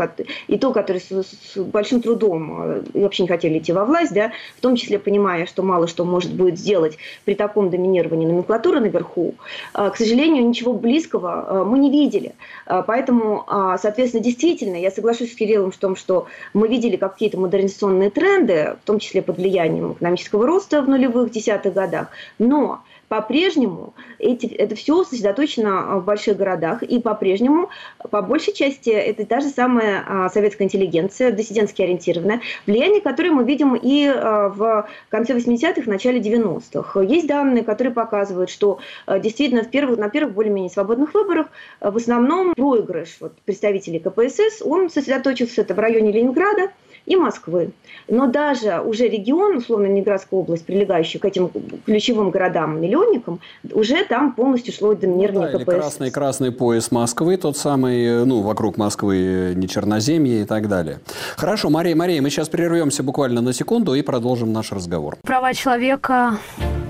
и 0.47 0.57
то, 0.57 0.73
которые 0.73 1.01
с, 1.01 1.09
с 1.09 1.57
большим 1.57 2.01
трудом 2.01 2.61
э, 2.61 2.83
вообще 2.93 3.23
не 3.23 3.29
хотели 3.29 3.59
идти 3.59 3.71
во 3.71 3.85
власть, 3.85 4.13
да, 4.13 4.31
в 4.57 4.61
том 4.61 4.75
числе 4.75 4.99
понимая, 4.99 5.45
что 5.45 5.63
мало 5.63 5.87
что 5.87 6.05
может 6.05 6.33
будет 6.33 6.57
сделать 6.57 6.97
при 7.25 7.35
таком 7.35 7.69
доминировании 7.69 8.25
номенклатуры 8.25 8.79
наверху, 8.79 9.35
э, 9.73 9.89
к 9.91 9.97
сожалению, 9.97 10.47
ничего 10.47 10.73
близкого 10.73 11.45
э, 11.47 11.63
мы 11.63 11.79
не 11.79 11.91
видели. 11.91 12.33
Поэтому, 12.65 13.45
соответственно, 13.81 14.23
действительно, 14.23 14.75
я 14.77 14.89
соглашусь 14.89 15.33
с 15.33 15.35
Кириллом 15.35 15.71
в 15.71 15.77
том, 15.77 15.95
что 15.95 16.27
мы 16.53 16.67
видели 16.67 16.95
какие-то 16.95 17.37
модернизационные 17.37 18.09
тренды, 18.09 18.77
в 18.81 18.85
том 18.85 18.99
числе 18.99 19.21
под 19.21 19.37
влиянием 19.37 19.93
экономического 19.93 20.45
роста 20.47 20.81
в 20.81 20.89
нулевых 20.89 21.31
десятых 21.31 21.73
годах, 21.73 22.07
но 22.39 22.81
по-прежнему 23.13 23.93
эти, 24.17 24.47
это 24.47 24.73
все 24.73 25.03
сосредоточено 25.03 25.99
в 25.99 26.03
больших 26.03 26.35
городах, 26.35 26.81
и 26.81 26.99
по-прежнему, 26.99 27.69
по 28.09 28.23
большей 28.23 28.53
части, 28.53 28.89
это 28.89 29.23
та 29.23 29.39
же 29.39 29.49
самая 29.49 30.03
а, 30.07 30.29
советская 30.29 30.65
интеллигенция, 30.65 31.29
диссидентски 31.29 31.83
ориентированная, 31.83 32.41
влияние, 32.65 33.01
которое 33.01 33.29
мы 33.29 33.43
видим 33.43 33.75
и 33.75 34.07
а, 34.07 34.49
в 34.49 34.89
конце 35.09 35.35
80-х, 35.35 35.83
начале 35.85 36.21
90-х. 36.21 37.01
Есть 37.01 37.27
данные, 37.27 37.63
которые 37.63 37.93
показывают, 37.93 38.49
что 38.49 38.79
а, 39.05 39.19
действительно 39.19 39.61
в 39.61 39.69
первых, 39.69 39.99
на 39.99 40.09
первых 40.09 40.33
более-менее 40.33 40.71
свободных 40.71 41.13
выборах 41.13 41.49
в 41.81 41.95
основном 41.95 42.55
проигрыш 42.55 43.17
вот, 43.19 43.33
представителей 43.45 43.99
КПСС, 43.99 44.63
он 44.63 44.89
сосредоточился 44.89 45.61
это 45.61 45.75
в 45.75 45.79
районе 45.79 46.11
Ленинграда, 46.11 46.71
и 47.05 47.15
Москвы. 47.15 47.71
Но 48.07 48.27
даже 48.27 48.79
уже 48.81 49.07
регион, 49.07 49.57
условно 49.57 49.87
Ленинградская 49.87 50.39
область, 50.39 50.65
прилегающий 50.65 51.19
к 51.19 51.25
этим 51.25 51.49
ключевым 51.85 52.31
городам-миллионникам, 52.31 53.39
уже 53.71 54.03
там 54.05 54.33
полностью 54.33 54.73
шло 54.73 54.93
доминирование 54.93 55.51
ну, 55.51 55.59
да, 55.59 55.65
КПСС. 55.65 55.75
Красный, 55.75 56.11
красный 56.11 56.51
пояс 56.51 56.91
Москвы, 56.91 57.37
тот 57.37 57.57
самый, 57.57 58.25
ну, 58.25 58.41
вокруг 58.41 58.77
Москвы 58.77 59.53
не 59.55 59.67
Черноземье 59.67 60.41
и 60.41 60.45
так 60.45 60.67
далее. 60.67 60.99
Хорошо, 61.35 61.69
Мария, 61.69 61.95
Мария, 61.95 62.21
мы 62.21 62.29
сейчас 62.29 62.49
прервемся 62.49 63.03
буквально 63.03 63.41
на 63.41 63.53
секунду 63.53 63.93
и 63.93 64.01
продолжим 64.01 64.53
наш 64.53 64.71
разговор. 64.71 65.17
Права 65.23 65.53
человека 65.53 66.39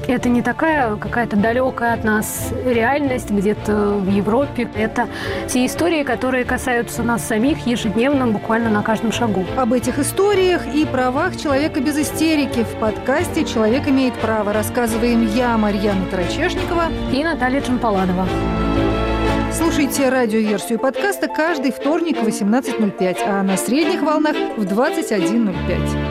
это 0.08 0.27
не 0.27 0.41
такая 0.41 0.96
какая-то 0.98 1.38
далекая 1.38 1.93
от 1.93 2.03
нас 2.03 2.50
реальность 2.65 3.29
где-то 3.29 3.93
в 3.93 4.10
Европе. 4.10 4.70
Это 4.75 5.08
те 5.48 5.65
истории, 5.65 6.03
которые 6.03 6.43
касаются 6.43 7.03
нас 7.03 7.25
самих 7.25 7.65
ежедневно, 7.65 8.27
буквально 8.27 8.70
на 8.70 8.84
каждом 8.84 9.13
шагу. 9.13 9.46
Об 9.55 9.72
этих 9.72 10.00
историях 10.03 10.67
и 10.75 10.86
правах 10.86 11.38
человека 11.38 11.79
без 11.79 11.98
истерики 11.98 12.63
в 12.63 12.79
подкасте 12.79 13.45
«Человек 13.45 13.88
имеет 13.88 14.13
право» 14.15 14.51
рассказываем 14.51 15.25
я, 15.33 15.57
Марьяна 15.57 16.05
Тарачешникова 16.07 16.91
и 17.13 17.24
Наталья 17.24 17.62
Джампаладова. 17.62 18.27
Слушайте 19.53 20.10
радиоверсию 20.10 20.77
подкаста 20.77 21.29
каждый 21.29 21.72
вторник 21.72 22.17
в 22.17 22.27
18.05, 22.27 23.17
а 23.25 23.43
на 23.43 23.55
средних 23.55 24.01
волнах 24.01 24.36
в 24.57 24.63
21.05. 24.63 26.02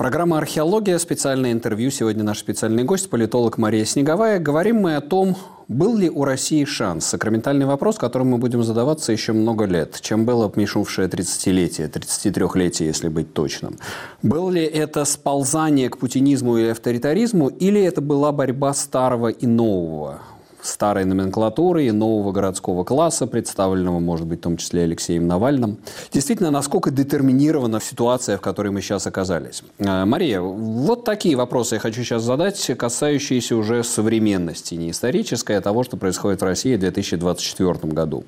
Программа 0.00 0.38
«Археология», 0.38 0.96
специальное 0.96 1.52
интервью. 1.52 1.90
Сегодня 1.90 2.24
наш 2.24 2.38
специальный 2.38 2.84
гость, 2.84 3.10
политолог 3.10 3.58
Мария 3.58 3.84
Снеговая. 3.84 4.38
Говорим 4.38 4.76
мы 4.76 4.96
о 4.96 5.02
том, 5.02 5.36
был 5.68 5.94
ли 5.94 6.08
у 6.08 6.24
России 6.24 6.64
шанс? 6.64 7.04
Сакраментальный 7.04 7.66
вопрос, 7.66 7.98
которым 7.98 8.28
мы 8.28 8.38
будем 8.38 8.62
задаваться 8.62 9.12
еще 9.12 9.34
много 9.34 9.66
лет. 9.66 10.00
Чем 10.00 10.24
было 10.24 10.50
минувшее 10.56 11.06
30-летие, 11.06 11.90
33-летие, 11.90 12.86
если 12.86 13.08
быть 13.08 13.34
точным? 13.34 13.76
Было 14.22 14.48
ли 14.48 14.64
это 14.64 15.04
сползание 15.04 15.90
к 15.90 15.98
путинизму 15.98 16.56
и 16.56 16.70
авторитаризму, 16.70 17.48
или 17.48 17.82
это 17.82 18.00
была 18.00 18.32
борьба 18.32 18.72
старого 18.72 19.28
и 19.28 19.46
нового? 19.46 20.22
Старой 20.62 21.04
номенклатуры 21.04 21.86
и 21.86 21.90
нового 21.90 22.32
городского 22.32 22.84
класса, 22.84 23.26
представленного, 23.26 23.98
может 23.98 24.26
быть, 24.26 24.40
в 24.40 24.42
том 24.42 24.56
числе 24.56 24.82
Алексеем 24.82 25.26
Навальным. 25.26 25.78
Действительно, 26.12 26.50
насколько 26.50 26.90
детерминирована 26.90 27.80
ситуация, 27.80 28.36
в 28.38 28.40
которой 28.40 28.68
мы 28.68 28.80
сейчас 28.80 29.06
оказались. 29.06 29.62
А, 29.78 30.04
Мария, 30.06 30.40
вот 30.40 31.04
такие 31.04 31.36
вопросы 31.36 31.76
я 31.76 31.80
хочу 31.80 32.02
сейчас 32.02 32.22
задать, 32.22 32.70
касающиеся 32.76 33.56
уже 33.56 33.82
современности, 33.84 34.74
не 34.74 34.90
исторической, 34.90 35.56
а 35.56 35.60
того, 35.60 35.84
что 35.84 35.96
происходит 35.96 36.40
в 36.40 36.44
России 36.44 36.76
в 36.76 36.80
2024 36.80 37.92
году. 37.92 38.24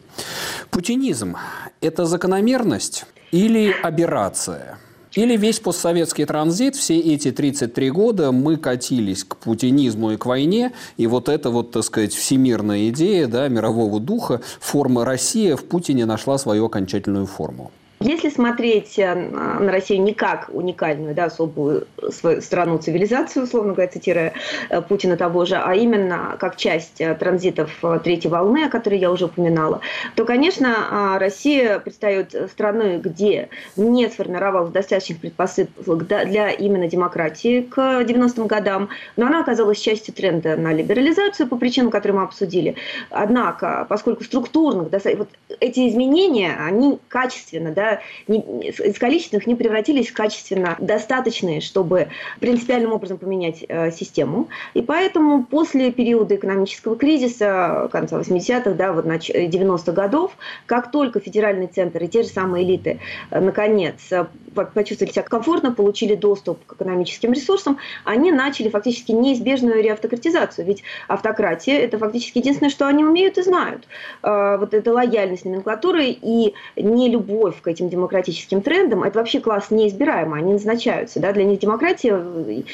Путинизм– 0.70 1.36
это 1.80 2.04
закономерность 2.06 3.06
или 3.30 3.74
аберрация? 3.82 4.78
Или 5.14 5.36
весь 5.36 5.60
постсоветский 5.60 6.24
транзит, 6.24 6.74
все 6.74 6.98
эти 6.98 7.32
33 7.32 7.90
года 7.90 8.32
мы 8.32 8.56
катились 8.56 9.24
к 9.24 9.36
путинизму 9.36 10.12
и 10.12 10.16
к 10.16 10.24
войне, 10.24 10.72
и 10.96 11.06
вот 11.06 11.28
эта 11.28 11.50
вот, 11.50 11.70
так 11.70 11.84
сказать, 11.84 12.14
всемирная 12.14 12.88
идея 12.88 13.26
да, 13.26 13.48
мирового 13.48 14.00
духа, 14.00 14.40
форма 14.58 15.04
Россия 15.04 15.56
в 15.56 15.64
Путине 15.64 16.06
нашла 16.06 16.38
свою 16.38 16.66
окончательную 16.66 17.26
форму. 17.26 17.72
Если 18.02 18.30
смотреть 18.30 18.98
э, 18.98 19.14
на 19.14 19.70
Россию 19.70 20.02
не 20.02 20.12
как 20.12 20.50
уникальную, 20.52 21.14
да, 21.14 21.26
особую 21.26 21.86
свою 22.10 22.40
страну, 22.40 22.78
цивилизацию, 22.78 23.44
условно 23.44 23.74
говоря, 23.74 23.90
цитируя 23.90 24.32
э, 24.70 24.82
Путина 24.82 25.16
того 25.16 25.44
же, 25.44 25.54
а 25.56 25.74
именно 25.74 26.36
как 26.40 26.56
часть 26.56 27.00
э, 27.00 27.14
транзитов 27.14 27.70
третьей 28.02 28.30
волны, 28.30 28.64
о 28.64 28.70
которой 28.70 28.98
я 28.98 29.12
уже 29.12 29.26
упоминала, 29.26 29.80
то, 30.16 30.24
конечно, 30.24 31.16
Россия 31.18 31.78
предстает 31.78 32.34
страной, 32.50 32.98
где 32.98 33.48
не 33.76 34.08
сформировалось 34.08 34.72
достаточных 34.72 35.20
предпосылок 35.20 36.06
для 36.06 36.50
именно 36.50 36.88
демократии 36.88 37.60
к 37.60 37.78
90-м 37.78 38.46
годам, 38.46 38.88
но 39.16 39.26
она 39.26 39.40
оказалась 39.40 39.78
частью 39.78 40.14
тренда 40.14 40.56
на 40.56 40.72
либерализацию 40.72 41.48
по 41.48 41.56
причинам, 41.56 41.90
которые 41.90 42.18
мы 42.18 42.24
обсудили. 42.24 42.74
Однако, 43.10 43.86
поскольку 43.88 44.24
структурных, 44.24 44.88
вот 44.90 45.28
эти 45.60 45.88
изменения, 45.88 46.56
они 46.58 46.98
качественно, 47.08 47.70
да, 47.70 47.91
из 48.26 48.98
количественных 48.98 49.46
не 49.46 49.54
превратились 49.54 50.08
в 50.08 50.14
качественно 50.14 50.76
достаточные, 50.80 51.60
чтобы 51.60 52.08
принципиальным 52.40 52.92
образом 52.92 53.18
поменять 53.18 53.64
э, 53.68 53.90
систему. 53.90 54.48
И 54.74 54.82
поэтому 54.82 55.44
после 55.44 55.90
периода 55.92 56.36
экономического 56.36 56.96
кризиса 56.96 57.88
конца 57.92 58.18
80-х, 58.18 58.72
да, 58.72 58.92
вот 58.92 59.06
90-х 59.06 59.92
годов, 59.92 60.32
как 60.66 60.90
только 60.90 61.20
федеральный 61.20 61.66
центр 61.66 62.02
и 62.02 62.08
те 62.08 62.22
же 62.22 62.28
самые 62.28 62.64
элиты 62.64 63.00
э, 63.30 63.40
наконец 63.40 63.96
э, 64.10 64.26
почувствовали 64.54 65.12
себя 65.12 65.22
комфортно, 65.22 65.72
получили 65.72 66.14
доступ 66.14 66.64
к 66.66 66.74
экономическим 66.74 67.32
ресурсам, 67.32 67.78
они 68.04 68.32
начали 68.32 68.68
фактически 68.68 69.12
неизбежную 69.12 69.82
реавтократизацию. 69.82 70.66
Ведь 70.66 70.82
автократия– 71.08 71.78
это 71.80 71.98
фактически 71.98 72.38
единственное, 72.38 72.70
что 72.70 72.86
они 72.86 73.04
умеют 73.04 73.38
и 73.38 73.42
знают. 73.42 73.86
Э, 74.22 74.56
вот 74.58 74.74
эта 74.74 74.92
лояльность 74.92 75.44
номенклатуры 75.44 76.06
и 76.06 76.54
не 76.76 77.08
любовь 77.08 77.60
к 77.60 77.68
этим 77.68 77.81
демократическим 77.88 78.62
трендам– 78.62 79.02
это 79.04 79.18
вообще 79.18 79.40
класс 79.40 79.70
неизбираемый, 79.70 80.40
они 80.40 80.52
назначаются. 80.52 81.20
Да? 81.20 81.32
Для 81.32 81.44
них 81.44 81.60
демократия 81.60 82.22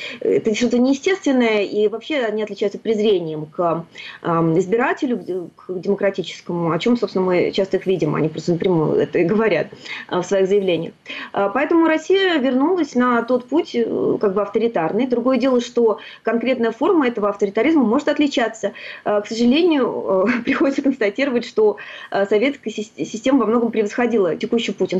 –это 0.21 0.55
что-то 0.55 0.79
неестественное, 0.79 1.62
и 1.62 1.88
вообще 1.88 2.21
они 2.21 2.43
отличаются 2.43 2.79
презрением 2.79 3.47
к 3.47 3.85
избирателю, 4.23 5.50
к 5.57 5.73
демократическому, 5.73 6.73
о 6.73 6.79
чем, 6.79 6.97
собственно, 6.97 7.25
мы 7.25 7.50
часто 7.53 7.77
их 7.77 7.87
видим, 7.87 8.15
они 8.15 8.29
просто 8.29 8.53
напрямую 8.53 8.95
это 8.95 9.19
и 9.19 9.25
говорят 9.25 9.69
в 10.11 10.23
своих 10.23 10.49
заявлениях. 10.49 10.93
Поэтому 11.33 11.87
Россия 11.87 12.38
вернулась 12.38 12.95
на 12.95 13.23
тот 13.23 13.47
путь 13.47 13.75
э, 13.75 14.19
как 14.21 14.35
бы 14.35 14.43
авторитарный. 14.43 15.07
Другое 15.07 15.38
дело, 15.38 15.61
что 15.61 15.99
конкретная 16.23 16.73
форма 16.73 17.09
этого 17.09 17.29
авторитаризма 17.29 17.85
может 17.85 18.09
отличаться. 18.09 18.73
К 19.05 19.25
сожалению, 19.27 20.27
э, 20.29 20.43
приходится 20.45 20.83
констатировать, 20.83 21.45
что 21.45 21.77
э, 22.11 22.27
советская 22.27 22.73
система 22.73 23.41
во 23.41 23.47
многом 23.47 23.71
превосходила 23.71 24.37
текущую 24.37 24.75
путинскую. 24.75 24.98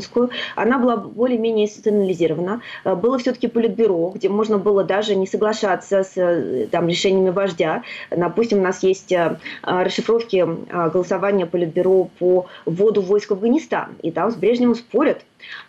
Она 0.55 0.79
была 0.79 0.97
более-менее 0.97 1.65
институционализирована. 1.65 2.61
Было 2.83 3.17
все-таки 3.17 3.47
политбюро, 3.47 4.11
где 4.15 4.29
можно 4.29 4.57
было 4.57 4.83
даже 4.83 5.15
не 5.15 5.27
соглашаться 5.27 6.03
с 6.03 6.67
там, 6.71 6.87
решениями 6.87 7.29
вождя. 7.29 7.83
Допустим, 8.09 8.59
у 8.59 8.63
нас 8.63 8.83
есть 8.83 9.13
расшифровки 9.61 10.45
голосования 10.89 11.45
политбюро 11.45 12.09
по 12.19 12.47
вводу 12.65 13.01
войск 13.01 13.29
в 13.29 13.33
Афганистан. 13.33 13.95
И 14.01 14.11
там 14.11 14.31
с 14.31 14.35
Брежневым 14.35 14.75
спорят, 14.75 15.21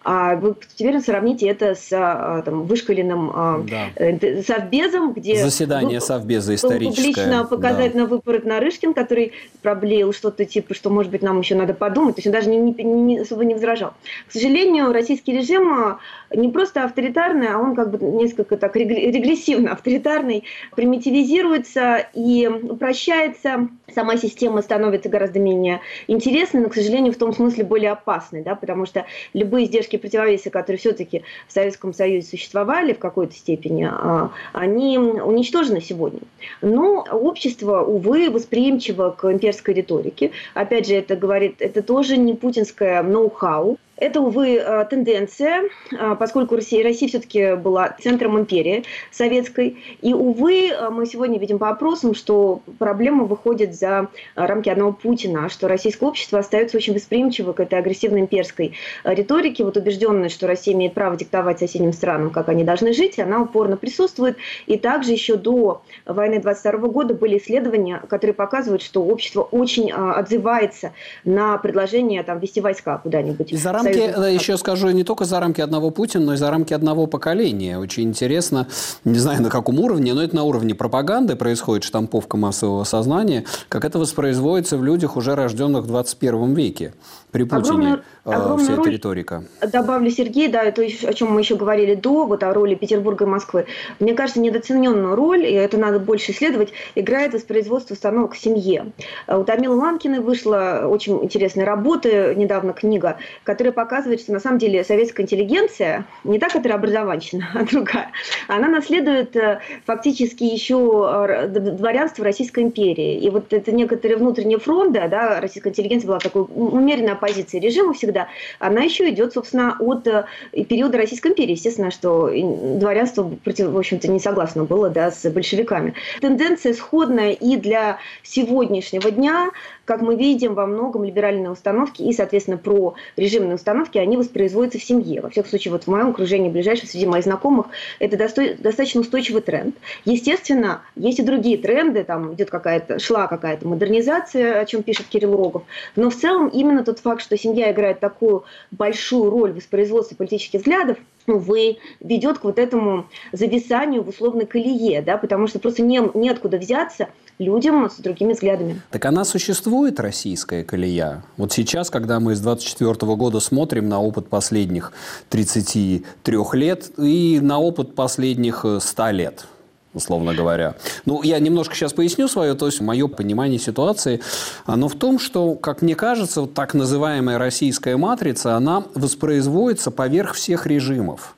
а 0.02 0.36
вы 0.36 0.54
теперь 0.76 1.00
сравните 1.00 1.46
это 1.48 1.74
с 1.74 1.88
а, 1.92 2.42
там, 2.42 2.64
вышкаленным 2.64 3.30
а, 3.34 3.64
да. 3.68 3.88
Э, 3.96 4.42
совбезом, 4.42 5.12
где... 5.12 5.36
Заседание 5.36 6.00
совбеза 6.00 6.54
историческое. 6.54 7.02
Публично 7.02 7.44
показать 7.44 7.92
да. 7.92 8.00
на 8.00 8.06
выпорот 8.06 8.44
Нарышкин, 8.44 8.94
который 8.94 9.32
проблеял 9.62 10.12
что-то 10.12 10.44
типа, 10.44 10.74
что, 10.74 10.90
может 10.90 11.12
быть, 11.12 11.22
нам 11.22 11.40
еще 11.40 11.54
надо 11.54 11.74
подумать. 11.74 12.16
То 12.16 12.20
есть 12.20 12.26
он 12.26 12.32
даже 12.32 12.48
не, 12.48 12.58
не, 12.58 12.84
не, 12.84 13.18
особо 13.20 13.44
не 13.44 13.54
возражал. 13.54 13.94
К 14.28 14.32
сожалению, 14.32 14.92
российский 14.92 15.32
режим 15.32 15.72
а, 15.72 15.98
не 16.34 16.48
просто 16.48 16.84
авторитарный, 16.84 17.48
а 17.48 17.58
он 17.58 17.74
как 17.74 17.90
бы 17.90 17.98
несколько 18.04 18.56
так 18.56 18.76
регрессивно 18.76 19.72
авторитарный, 19.72 20.44
примитивизируется 20.74 22.06
и 22.14 22.46
упрощается. 22.46 23.68
Сама 23.94 24.16
система 24.16 24.62
становится 24.62 25.08
гораздо 25.08 25.40
менее 25.40 25.80
интересной, 26.06 26.62
но, 26.62 26.68
к 26.68 26.74
сожалению, 26.74 27.12
в 27.12 27.16
том 27.16 27.32
смысле 27.32 27.64
более 27.64 27.90
опасной, 27.90 28.42
да, 28.42 28.54
потому 28.54 28.86
что 28.86 29.06
любые 29.34 29.59
издержки 29.64 29.96
противовеса, 29.96 30.50
которые 30.50 30.78
все-таки 30.78 31.22
в 31.48 31.52
Советском 31.52 31.92
Союзе 31.92 32.26
существовали 32.28 32.92
в 32.92 32.98
какой-то 32.98 33.34
степени, 33.34 33.88
а, 33.90 34.30
они 34.52 34.98
уничтожены 34.98 35.80
сегодня. 35.80 36.20
Но 36.62 37.06
общество, 37.10 37.80
увы, 37.82 38.30
восприимчиво 38.30 39.10
к 39.10 39.30
имперской 39.30 39.74
риторике. 39.74 40.32
Опять 40.54 40.86
же, 40.86 40.94
это 40.94 41.16
говорит, 41.16 41.56
это 41.60 41.82
тоже 41.82 42.16
не 42.16 42.34
путинское 42.34 43.02
ноу-хау, 43.02 43.78
это, 44.00 44.20
увы, 44.20 44.56
э, 44.56 44.84
тенденция, 44.90 45.64
э, 45.92 46.16
поскольку 46.18 46.56
Россия, 46.56 46.82
Россия 46.82 47.08
все-таки 47.08 47.54
была 47.54 47.94
центром 48.00 48.38
империи 48.38 48.84
советской. 49.10 49.76
И, 50.00 50.14
увы, 50.14 50.70
э, 50.70 50.88
мы 50.90 51.06
сегодня 51.06 51.38
видим 51.38 51.58
по 51.58 51.68
опросам, 51.68 52.14
что 52.14 52.62
проблема 52.78 53.24
выходит 53.24 53.74
за 53.74 54.08
рамки 54.34 54.70
одного 54.70 54.92
Путина, 54.92 55.50
что 55.50 55.68
российское 55.68 56.06
общество 56.06 56.38
остается 56.38 56.78
очень 56.78 56.94
восприимчиво 56.94 57.52
к 57.52 57.60
этой 57.60 57.78
агрессивной 57.78 58.20
имперской 58.20 58.74
риторике, 59.04 59.64
вот 59.64 59.76
убежденность, 59.76 60.34
что 60.34 60.46
Россия 60.46 60.74
имеет 60.74 60.94
право 60.94 61.16
диктовать 61.16 61.58
соседним 61.58 61.92
странам, 61.92 62.30
как 62.30 62.48
они 62.48 62.64
должны 62.64 62.94
жить, 62.94 63.18
и 63.18 63.22
она 63.22 63.42
упорно 63.42 63.76
присутствует. 63.76 64.38
И 64.66 64.78
также 64.78 65.12
еще 65.12 65.36
до 65.36 65.82
войны 66.06 66.40
22 66.40 66.88
года 66.88 67.14
были 67.14 67.36
исследования, 67.36 68.02
которые 68.08 68.34
показывают, 68.34 68.82
что 68.82 69.02
общество 69.04 69.42
очень 69.42 69.92
отзывается 69.92 70.92
на 71.24 71.58
предложение 71.58 72.22
там, 72.22 72.38
вести 72.38 72.60
войска 72.60 72.96
куда-нибудь 72.98 73.52
рамки, 73.64 73.89
еще 73.98 74.56
скажу, 74.56 74.90
не 74.90 75.04
только 75.04 75.24
за 75.24 75.40
рамки 75.40 75.60
одного 75.60 75.90
Путина, 75.90 76.26
но 76.26 76.34
и 76.34 76.36
за 76.36 76.50
рамки 76.50 76.72
одного 76.72 77.06
поколения. 77.06 77.78
Очень 77.78 78.04
интересно, 78.04 78.68
не 79.04 79.18
знаю 79.18 79.42
на 79.42 79.50
каком 79.50 79.78
уровне, 79.80 80.14
но 80.14 80.22
это 80.22 80.36
на 80.36 80.44
уровне 80.44 80.74
пропаганды 80.74 81.36
происходит 81.36 81.84
штамповка 81.84 82.36
массового 82.36 82.84
сознания, 82.84 83.44
как 83.68 83.84
это 83.84 83.98
воспроизводится 83.98 84.76
в 84.76 84.84
людях, 84.84 85.16
уже 85.16 85.34
рожденных 85.34 85.84
в 85.84 85.86
21 85.86 86.54
веке 86.54 86.94
при 87.30 87.44
Путине 87.44 87.62
огромная, 87.62 88.02
э, 88.24 88.32
огромная 88.32 88.64
вся 88.64 88.76
роль, 88.76 88.86
эта 88.86 88.90
риторика. 88.90 89.44
Добавлю, 89.72 90.10
Сергей, 90.10 90.48
да, 90.48 90.62
это 90.62 90.82
о 90.82 91.12
чем 91.14 91.32
мы 91.32 91.40
еще 91.40 91.56
говорили 91.56 91.94
до, 91.94 92.26
вот 92.26 92.42
о 92.42 92.52
роли 92.52 92.74
Петербурга 92.74 93.24
и 93.24 93.28
Москвы. 93.28 93.66
Мне 93.98 94.14
кажется, 94.14 94.40
недооцененную 94.40 95.14
роль, 95.14 95.44
и 95.44 95.52
это 95.52 95.78
надо 95.78 95.98
больше 95.98 96.32
исследовать, 96.32 96.72
играет 96.94 97.32
воспроизводство 97.32 97.94
установок 97.94 98.34
в 98.34 98.38
семье. 98.38 98.92
Э, 99.26 99.36
у 99.36 99.44
Тамилы 99.44 99.76
Ланкиной 99.76 100.20
вышла 100.20 100.86
очень 100.86 101.24
интересная 101.24 101.64
работа, 101.64 102.34
недавно 102.34 102.72
книга, 102.72 103.16
которая 103.44 103.72
показывает, 103.80 104.20
что 104.20 104.32
на 104.32 104.40
самом 104.40 104.58
деле 104.58 104.84
советская 104.84 105.24
интеллигенция 105.24 106.04
не 106.24 106.38
та, 106.38 106.48
которая 106.48 106.76
образованщина, 106.76 107.48
а 107.54 107.64
другая. 107.64 108.12
Она 108.46 108.68
наследует 108.68 109.34
э, 109.36 109.60
фактически 109.86 110.44
еще 110.44 111.48
дворянство 111.48 112.24
Российской 112.24 112.62
империи. 112.62 113.18
И 113.18 113.30
вот 113.30 113.52
это 113.54 113.72
некоторые 113.72 114.18
внутренние 114.18 114.58
фронты, 114.58 115.00
да, 115.10 115.40
российская 115.40 115.70
интеллигенция 115.70 116.08
была 116.08 116.18
такой 116.18 116.42
умеренно 116.42 117.12
оппозиции 117.12 117.58
режиму 117.58 117.94
всегда, 117.94 118.28
она 118.58 118.82
еще 118.82 119.08
идет, 119.08 119.32
собственно, 119.32 119.76
от 119.78 120.06
э, 120.06 120.26
периода 120.68 120.98
Российской 120.98 121.28
империи. 121.28 121.52
Естественно, 121.52 121.90
что 121.90 122.30
дворянство, 122.30 123.22
в 123.22 123.78
общем-то, 123.78 124.08
не 124.08 124.20
согласно 124.20 124.64
было 124.64 124.90
да, 124.90 125.10
с 125.10 125.28
большевиками. 125.30 125.94
Тенденция 126.20 126.74
сходная 126.74 127.32
и 127.32 127.56
для 127.56 127.98
сегодняшнего 128.22 129.10
дня, 129.10 129.50
как 129.90 130.02
мы 130.02 130.14
видим, 130.14 130.54
во 130.54 130.66
многом 130.66 131.02
либеральные 131.02 131.50
установки 131.50 132.00
и, 132.00 132.12
соответственно, 132.12 132.58
про 132.58 132.94
режимные 133.16 133.56
установки, 133.56 133.98
они 133.98 134.16
воспроизводятся 134.16 134.78
в 134.78 134.84
семье. 134.84 135.20
Во 135.20 135.30
всяком 135.30 135.50
случае, 135.50 135.72
вот 135.72 135.82
в 135.82 135.86
моем 135.88 136.10
окружении, 136.10 136.48
ближайшем, 136.48 136.86
среди 136.86 137.06
моих 137.06 137.24
знакомых, 137.24 137.66
это 137.98 138.16
достаточно 138.16 139.00
устойчивый 139.00 139.42
тренд. 139.42 139.74
Естественно, 140.04 140.82
есть 140.94 141.18
и 141.18 141.24
другие 141.24 141.58
тренды, 141.58 142.04
там 142.04 142.34
идет 142.34 142.50
какая-то, 142.50 143.00
шла 143.00 143.26
какая-то 143.26 143.66
модернизация, 143.66 144.60
о 144.60 144.64
чем 144.64 144.84
пишет 144.84 145.06
Кирилл 145.08 145.36
Рогов, 145.36 145.64
но 145.96 146.08
в 146.08 146.14
целом 146.14 146.46
именно 146.46 146.84
тот 146.84 147.00
факт, 147.00 147.20
что 147.20 147.36
семья 147.36 147.72
играет 147.72 147.98
такую 147.98 148.44
большую 148.70 149.28
роль 149.28 149.50
в 149.50 149.56
воспроизводстве 149.56 150.16
политических 150.16 150.60
взглядов, 150.60 150.98
увы, 151.32 151.78
ведет 152.00 152.38
к 152.38 152.44
вот 152.44 152.58
этому 152.58 153.06
зависанию 153.32 154.02
в 154.02 154.08
условной 154.08 154.46
колее, 154.46 155.02
да, 155.02 155.16
потому 155.16 155.46
что 155.46 155.58
просто 155.58 155.82
не, 155.82 156.00
неоткуда 156.14 156.58
взяться 156.58 157.08
людям 157.38 157.90
с 157.90 157.96
другими 157.96 158.32
взглядами. 158.32 158.80
Так 158.90 159.04
она 159.06 159.24
существует, 159.24 159.98
российская 159.98 160.62
колея? 160.62 161.24
Вот 161.36 161.52
сейчас, 161.52 161.90
когда 161.90 162.20
мы 162.20 162.34
с 162.34 162.40
24 162.40 162.94
года 163.16 163.40
смотрим 163.40 163.88
на 163.88 164.00
опыт 164.00 164.28
последних 164.28 164.92
33 165.30 166.04
лет 166.52 166.90
и 166.98 167.40
на 167.40 167.58
опыт 167.58 167.94
последних 167.94 168.64
100 168.78 169.02
э, 169.02 169.12
лет, 169.12 169.46
условно 169.94 170.34
говоря. 170.34 170.74
Ну, 171.04 171.22
я 171.22 171.38
немножко 171.38 171.74
сейчас 171.74 171.92
поясню 171.92 172.28
свое, 172.28 172.54
то 172.54 172.66
есть 172.66 172.80
мое 172.80 173.08
понимание 173.08 173.58
ситуации, 173.58 174.20
оно 174.66 174.88
в 174.88 174.94
том, 174.94 175.18
что, 175.18 175.54
как 175.54 175.82
мне 175.82 175.94
кажется, 175.94 176.42
вот 176.42 176.54
так 176.54 176.74
называемая 176.74 177.38
российская 177.38 177.96
матрица, 177.96 178.56
она 178.56 178.84
воспроизводится 178.94 179.90
поверх 179.90 180.34
всех 180.34 180.66
режимов 180.66 181.34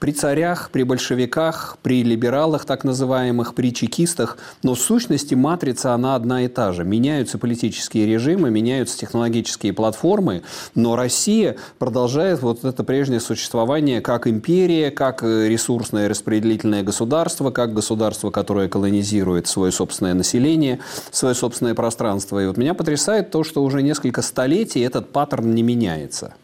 при 0.00 0.12
царях, 0.12 0.70
при 0.72 0.82
большевиках, 0.82 1.76
при 1.82 2.02
либералах 2.02 2.64
так 2.64 2.84
называемых, 2.84 3.54
при 3.54 3.72
чекистах, 3.72 4.38
но 4.62 4.74
в 4.74 4.80
сущности 4.80 5.34
матрица 5.34 5.92
она 5.92 6.16
одна 6.16 6.42
и 6.42 6.48
та 6.48 6.72
же. 6.72 6.84
Меняются 6.84 7.38
политические 7.38 8.06
режимы, 8.06 8.50
меняются 8.50 8.98
технологические 8.98 9.74
платформы, 9.74 10.42
но 10.74 10.96
Россия 10.96 11.56
продолжает 11.78 12.40
вот 12.40 12.64
это 12.64 12.82
прежнее 12.82 13.20
существование 13.20 14.00
как 14.00 14.26
империя, 14.26 14.90
как 14.90 15.22
э, 15.22 15.48
ресурсное 15.48 16.08
распределительное 16.08 16.82
государство, 16.82 17.50
как 17.50 17.74
государство, 17.74 18.30
которое 18.30 18.68
колонизирует 18.68 19.46
свое 19.46 19.70
собственное 19.70 20.14
население, 20.14 20.80
свое 21.10 21.34
собственное 21.34 21.74
пространство. 21.74 22.42
И 22.42 22.46
вот 22.46 22.56
меня 22.56 22.72
потрясает 22.72 23.30
то, 23.30 23.44
что 23.44 23.62
уже 23.62 23.82
несколько 23.82 24.22
столетий 24.22 24.80
этот 24.80 25.12
паттерн 25.12 25.54
не 25.54 25.62
меняется. 25.62 26.34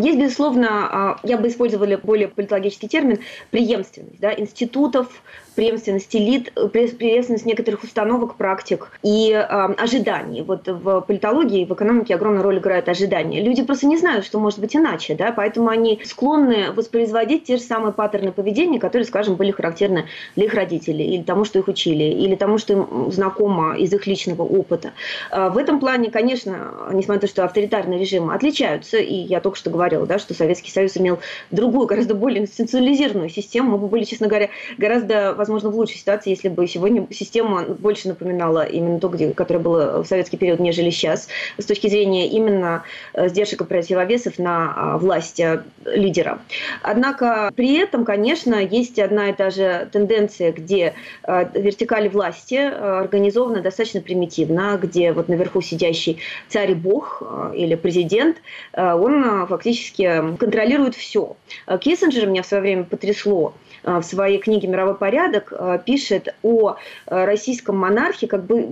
Есть, 0.00 0.18
безусловно, 0.18 0.68
а, 0.68 1.20
я 1.22 1.38
бы 1.38 1.48
использовала 1.48 1.96
более 1.96 2.28
политологический 2.28 2.86
термин, 2.86 3.20
преемственность 3.50 4.20
да, 4.20 4.32
институтов, 4.32 5.22
преемственность 5.54 6.14
элит, 6.14 6.52
преемственность 6.72 7.46
некоторых 7.46 7.82
установок, 7.84 8.36
практик 8.36 8.90
и 9.02 9.32
э, 9.32 9.42
ожиданий. 9.42 10.42
Вот 10.42 10.66
в 10.66 11.00
политологии, 11.02 11.64
в 11.64 11.72
экономике 11.72 12.14
огромную 12.14 12.42
роль 12.42 12.58
играют 12.58 12.88
ожидания. 12.88 13.42
Люди 13.42 13.62
просто 13.62 13.86
не 13.86 13.96
знают, 13.96 14.24
что 14.24 14.38
может 14.38 14.58
быть 14.58 14.76
иначе, 14.76 15.14
да, 15.14 15.32
поэтому 15.32 15.68
они 15.68 16.00
склонны 16.04 16.72
воспроизводить 16.72 17.44
те 17.44 17.56
же 17.56 17.62
самые 17.62 17.92
паттерны 17.92 18.32
поведения, 18.32 18.78
которые, 18.78 19.06
скажем, 19.06 19.36
были 19.36 19.50
характерны 19.50 20.06
для 20.36 20.46
их 20.46 20.54
родителей, 20.54 21.14
или 21.14 21.22
тому, 21.22 21.44
что 21.44 21.58
их 21.58 21.68
учили, 21.68 22.04
или 22.04 22.34
тому, 22.34 22.58
что 22.58 22.72
им 22.72 23.12
знакомо 23.12 23.76
из 23.76 23.92
их 23.92 24.06
личного 24.06 24.42
опыта. 24.42 24.92
Э, 25.30 25.50
в 25.50 25.58
этом 25.58 25.80
плане, 25.80 26.10
конечно, 26.10 26.90
несмотря 26.92 27.14
на 27.14 27.20
то, 27.20 27.26
что 27.26 27.44
авторитарные 27.44 27.98
режимы 27.98 28.34
отличаются, 28.34 28.98
и 28.98 29.14
я 29.14 29.40
только 29.40 29.58
что 29.58 29.70
говорила, 29.70 30.06
да, 30.06 30.18
что 30.18 30.34
Советский 30.34 30.70
Союз 30.70 30.96
имел 30.96 31.18
другую, 31.50 31.86
гораздо 31.86 32.14
более 32.14 32.42
институционализированную 32.42 33.30
систему, 33.30 33.72
мы 33.72 33.78
бы 33.78 33.88
были, 33.88 34.04
честно 34.04 34.28
говоря, 34.28 34.50
гораздо 34.78 35.34
возможно, 35.40 35.70
в 35.70 35.74
лучшей 35.74 35.96
ситуации, 35.96 36.30
если 36.30 36.48
бы 36.48 36.66
сегодня 36.66 37.06
система 37.10 37.62
больше 37.64 38.08
напоминала 38.08 38.62
именно 38.62 39.00
то, 39.00 39.08
где, 39.08 39.32
которое 39.32 39.58
было 39.58 40.02
в 40.02 40.06
советский 40.06 40.36
период, 40.36 40.60
нежели 40.60 40.90
сейчас, 40.90 41.28
с 41.56 41.64
точки 41.64 41.88
зрения 41.88 42.28
именно 42.28 42.84
э, 43.14 43.28
сдержек 43.28 43.62
и 43.62 43.64
противовесов 43.64 44.38
на 44.38 44.74
а, 44.76 44.98
власть 44.98 45.40
э, 45.40 45.62
лидера. 45.86 46.40
Однако 46.82 47.50
при 47.56 47.78
этом, 47.78 48.04
конечно, 48.04 48.54
есть 48.54 48.98
одна 48.98 49.30
и 49.30 49.32
та 49.32 49.48
же 49.48 49.88
тенденция, 49.90 50.52
где 50.52 50.92
э, 51.24 51.46
вертикаль 51.54 52.10
власти 52.10 52.56
организована 52.56 53.62
достаточно 53.62 54.02
примитивно, 54.02 54.78
где 54.80 55.12
вот 55.12 55.28
наверху 55.28 55.62
сидящий 55.62 56.18
царь 56.48 56.72
и 56.72 56.74
бог 56.74 57.22
или 57.54 57.74
президент, 57.76 58.36
он 58.74 59.46
фактически 59.46 60.36
контролирует 60.36 60.94
все. 60.94 61.36
Киссинджер 61.80 62.26
меня 62.26 62.42
в 62.42 62.46
свое 62.46 62.60
время 62.60 62.84
потрясло 62.84 63.54
в 63.82 64.02
своей 64.02 64.38
книге 64.38 64.68
«Мировой 64.68 64.94
порядок», 64.94 65.52
э, 65.52 65.78
пишет 65.84 66.34
о 66.42 66.76
э, 67.06 67.24
российском 67.24 67.76
монархе 67.76 68.26
как 68.26 68.44
бы 68.44 68.68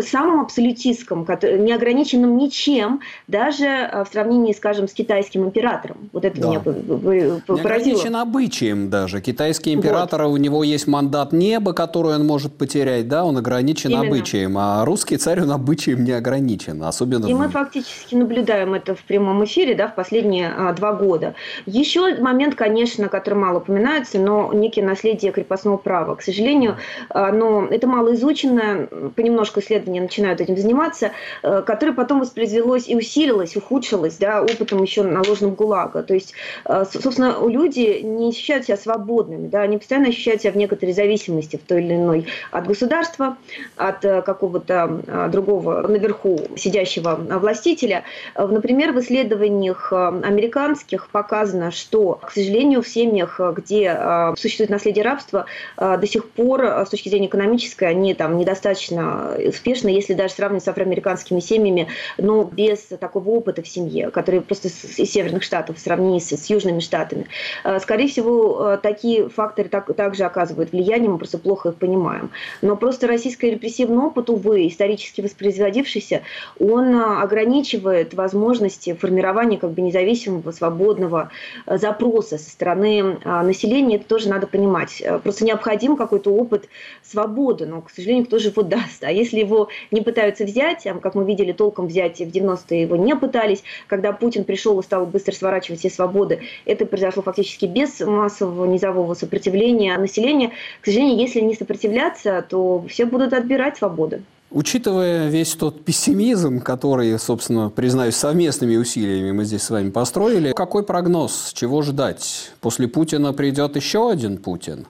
самом 0.00 0.40
абсолютистском, 0.40 1.26
не 1.42 1.72
ограниченном 1.72 2.36
ничем, 2.36 3.00
даже 3.28 4.04
в 4.06 4.12
сравнении, 4.12 4.52
скажем, 4.52 4.88
с 4.88 4.92
китайским 4.92 5.44
императором. 5.44 6.10
Вот 6.12 6.24
это 6.24 6.40
да. 6.40 6.48
меня 6.48 6.60
поразило. 6.60 7.40
Не 7.48 7.60
ограничен 7.60 8.16
обычаем 8.16 8.90
даже. 8.90 9.20
Китайский 9.20 9.74
император, 9.74 10.24
вот. 10.24 10.34
у 10.34 10.36
него 10.36 10.64
есть 10.64 10.86
мандат 10.86 11.32
неба, 11.32 11.72
который 11.72 12.14
он 12.14 12.26
может 12.26 12.54
потерять, 12.56 13.08
да, 13.08 13.24
он 13.24 13.36
ограничен 13.36 13.90
Именно. 13.90 14.06
обычаем, 14.06 14.58
а 14.58 14.84
русский 14.84 15.16
царь, 15.16 15.42
он 15.42 15.50
обычаем 15.50 16.04
не 16.04 16.12
ограничен, 16.12 16.82
особенно... 16.82 17.26
И 17.26 17.34
мы 17.34 17.48
фактически 17.48 18.14
наблюдаем 18.14 18.74
это 18.74 18.94
в 18.94 19.02
прямом 19.02 19.44
эфире, 19.44 19.74
да, 19.74 19.88
в 19.88 19.94
последние 19.94 20.52
а, 20.56 20.72
два 20.72 20.92
года. 20.92 21.34
Еще 21.66 22.16
момент, 22.20 22.54
конечно, 22.54 23.08
который 23.08 23.34
мало 23.34 23.58
упоминается, 23.58 24.18
но 24.18 24.39
некий 24.52 24.82
наследие 24.82 25.32
крепостного 25.32 25.76
права. 25.76 26.14
К 26.14 26.22
сожалению, 26.22 26.76
а, 27.08 27.32
но 27.32 27.66
это 27.66 27.86
мало 27.86 28.14
изучено, 28.14 28.88
понемножку 29.16 29.60
исследования 29.60 30.00
начинают 30.00 30.40
этим 30.40 30.56
заниматься, 30.56 31.12
э, 31.42 31.62
которое 31.62 31.92
потом 31.92 32.20
воспроизвелось 32.20 32.88
и 32.88 32.96
усилилось, 32.96 33.56
ухудшилось 33.56 34.16
да, 34.16 34.42
опытом 34.42 34.82
еще 34.82 35.02
наложенным 35.02 35.54
ГУЛАГа. 35.54 36.02
То 36.02 36.14
есть, 36.14 36.34
э, 36.64 36.84
собственно, 36.90 37.36
люди 37.46 38.00
не 38.02 38.30
ощущают 38.30 38.66
себя 38.66 38.76
свободными, 38.76 39.48
да, 39.48 39.62
они 39.62 39.78
постоянно 39.78 40.08
ощущают 40.08 40.42
себя 40.42 40.52
в 40.52 40.56
некоторой 40.56 40.94
зависимости 40.94 41.56
в 41.56 41.66
той 41.66 41.82
или 41.82 41.94
иной 41.94 42.26
от 42.50 42.66
государства, 42.66 43.36
от 43.76 44.04
э, 44.04 44.22
какого-то 44.22 45.28
другого 45.32 45.86
наверху 45.86 46.40
сидящего 46.56 47.14
властителя. 47.14 48.04
Например, 48.36 48.92
в 48.92 49.00
исследованиях 49.00 49.92
американских 49.92 51.08
показано, 51.08 51.70
что, 51.70 52.18
к 52.22 52.30
сожалению, 52.32 52.82
в 52.82 52.88
семьях, 52.88 53.40
где 53.56 54.29
существует 54.36 54.70
наследие 54.70 55.04
рабства, 55.04 55.46
а, 55.76 55.96
до 55.96 56.06
сих 56.06 56.28
пор 56.30 56.64
а, 56.64 56.86
с 56.86 56.90
точки 56.90 57.08
зрения 57.08 57.26
экономической 57.26 57.84
они 57.84 58.14
там 58.14 58.36
недостаточно 58.36 59.36
успешны, 59.46 59.88
если 59.88 60.14
даже 60.14 60.34
сравнивать 60.34 60.64
с 60.64 60.68
афроамериканскими 60.68 61.40
семьями, 61.40 61.88
но 62.18 62.44
без 62.44 62.80
такого 63.00 63.30
опыта 63.30 63.62
в 63.62 63.68
семье, 63.68 64.10
который 64.10 64.40
просто 64.40 64.68
из 64.68 65.10
северных 65.10 65.42
штатов 65.42 65.76
в 65.76 65.80
сравнении 65.80 66.18
с, 66.18 66.30
с 66.30 66.50
южными 66.50 66.80
штатами. 66.80 67.26
А, 67.64 67.80
скорее 67.80 68.08
всего, 68.08 68.78
такие 68.82 69.28
факторы 69.28 69.68
так, 69.68 69.94
также 69.94 70.24
оказывают 70.24 70.72
влияние, 70.72 71.10
мы 71.10 71.18
просто 71.18 71.38
плохо 71.38 71.70
их 71.70 71.76
понимаем. 71.76 72.30
Но 72.62 72.76
просто 72.76 73.06
российский 73.06 73.50
репрессивный 73.50 74.04
опыт, 74.04 74.30
увы, 74.30 74.66
исторически 74.66 75.20
воспроизводившийся, 75.20 76.22
он 76.58 76.94
ограничивает 76.94 78.14
возможности 78.14 78.94
формирования 78.94 79.58
как 79.58 79.70
бы 79.72 79.82
независимого, 79.82 80.50
свободного 80.52 81.30
запроса 81.66 82.38
со 82.38 82.50
стороны 82.50 83.18
населения. 83.24 83.96
Это 83.96 84.06
тоже 84.06 84.19
надо 84.28 84.46
понимать. 84.46 85.02
Просто 85.22 85.44
необходимо 85.44 85.70
необходим 85.70 85.96
какой-то 85.96 86.32
опыт 86.32 86.68
свободы, 87.02 87.66
но, 87.66 87.80
к 87.80 87.90
сожалению, 87.90 88.26
кто 88.26 88.38
же 88.38 88.48
его 88.48 88.62
даст? 88.62 89.02
А 89.02 89.10
если 89.10 89.38
его 89.38 89.68
не 89.90 90.00
пытаются 90.00 90.44
взять, 90.44 90.86
а, 90.86 90.94
как 90.94 91.14
мы 91.14 91.24
видели, 91.24 91.52
толком 91.52 91.86
взять 91.86 92.18
в 92.18 92.28
90-е 92.28 92.82
его 92.82 92.96
не 92.96 93.14
пытались, 93.16 93.62
когда 93.86 94.12
Путин 94.12 94.44
пришел 94.44 94.78
и 94.80 94.82
стал 94.82 95.06
быстро 95.06 95.32
сворачивать 95.32 95.80
все 95.80 95.90
свободы, 95.90 96.40
это 96.64 96.86
произошло 96.86 97.22
фактически 97.22 97.66
без 97.66 98.00
массового 98.00 98.66
низового 98.66 99.14
сопротивления 99.14 99.96
населения. 99.98 100.52
К 100.80 100.86
сожалению, 100.86 101.18
если 101.18 101.40
не 101.40 101.54
сопротивляться, 101.54 102.44
то 102.48 102.84
все 102.88 103.04
будут 103.04 103.32
отбирать 103.32 103.76
свободы. 103.76 104.22
Учитывая 104.50 105.28
весь 105.28 105.54
тот 105.54 105.84
пессимизм, 105.84 106.60
который, 106.60 107.16
собственно, 107.20 107.70
признаюсь, 107.70 108.16
совместными 108.16 108.76
усилиями 108.76 109.30
мы 109.30 109.44
здесь 109.44 109.62
с 109.62 109.70
вами 109.70 109.90
построили, 109.90 110.52
какой 110.56 110.82
прогноз, 110.82 111.52
чего 111.54 111.82
ждать? 111.82 112.50
После 112.60 112.88
Путина 112.88 113.32
придет 113.32 113.76
еще 113.76 114.10
один 114.10 114.38
Путин? 114.38 114.88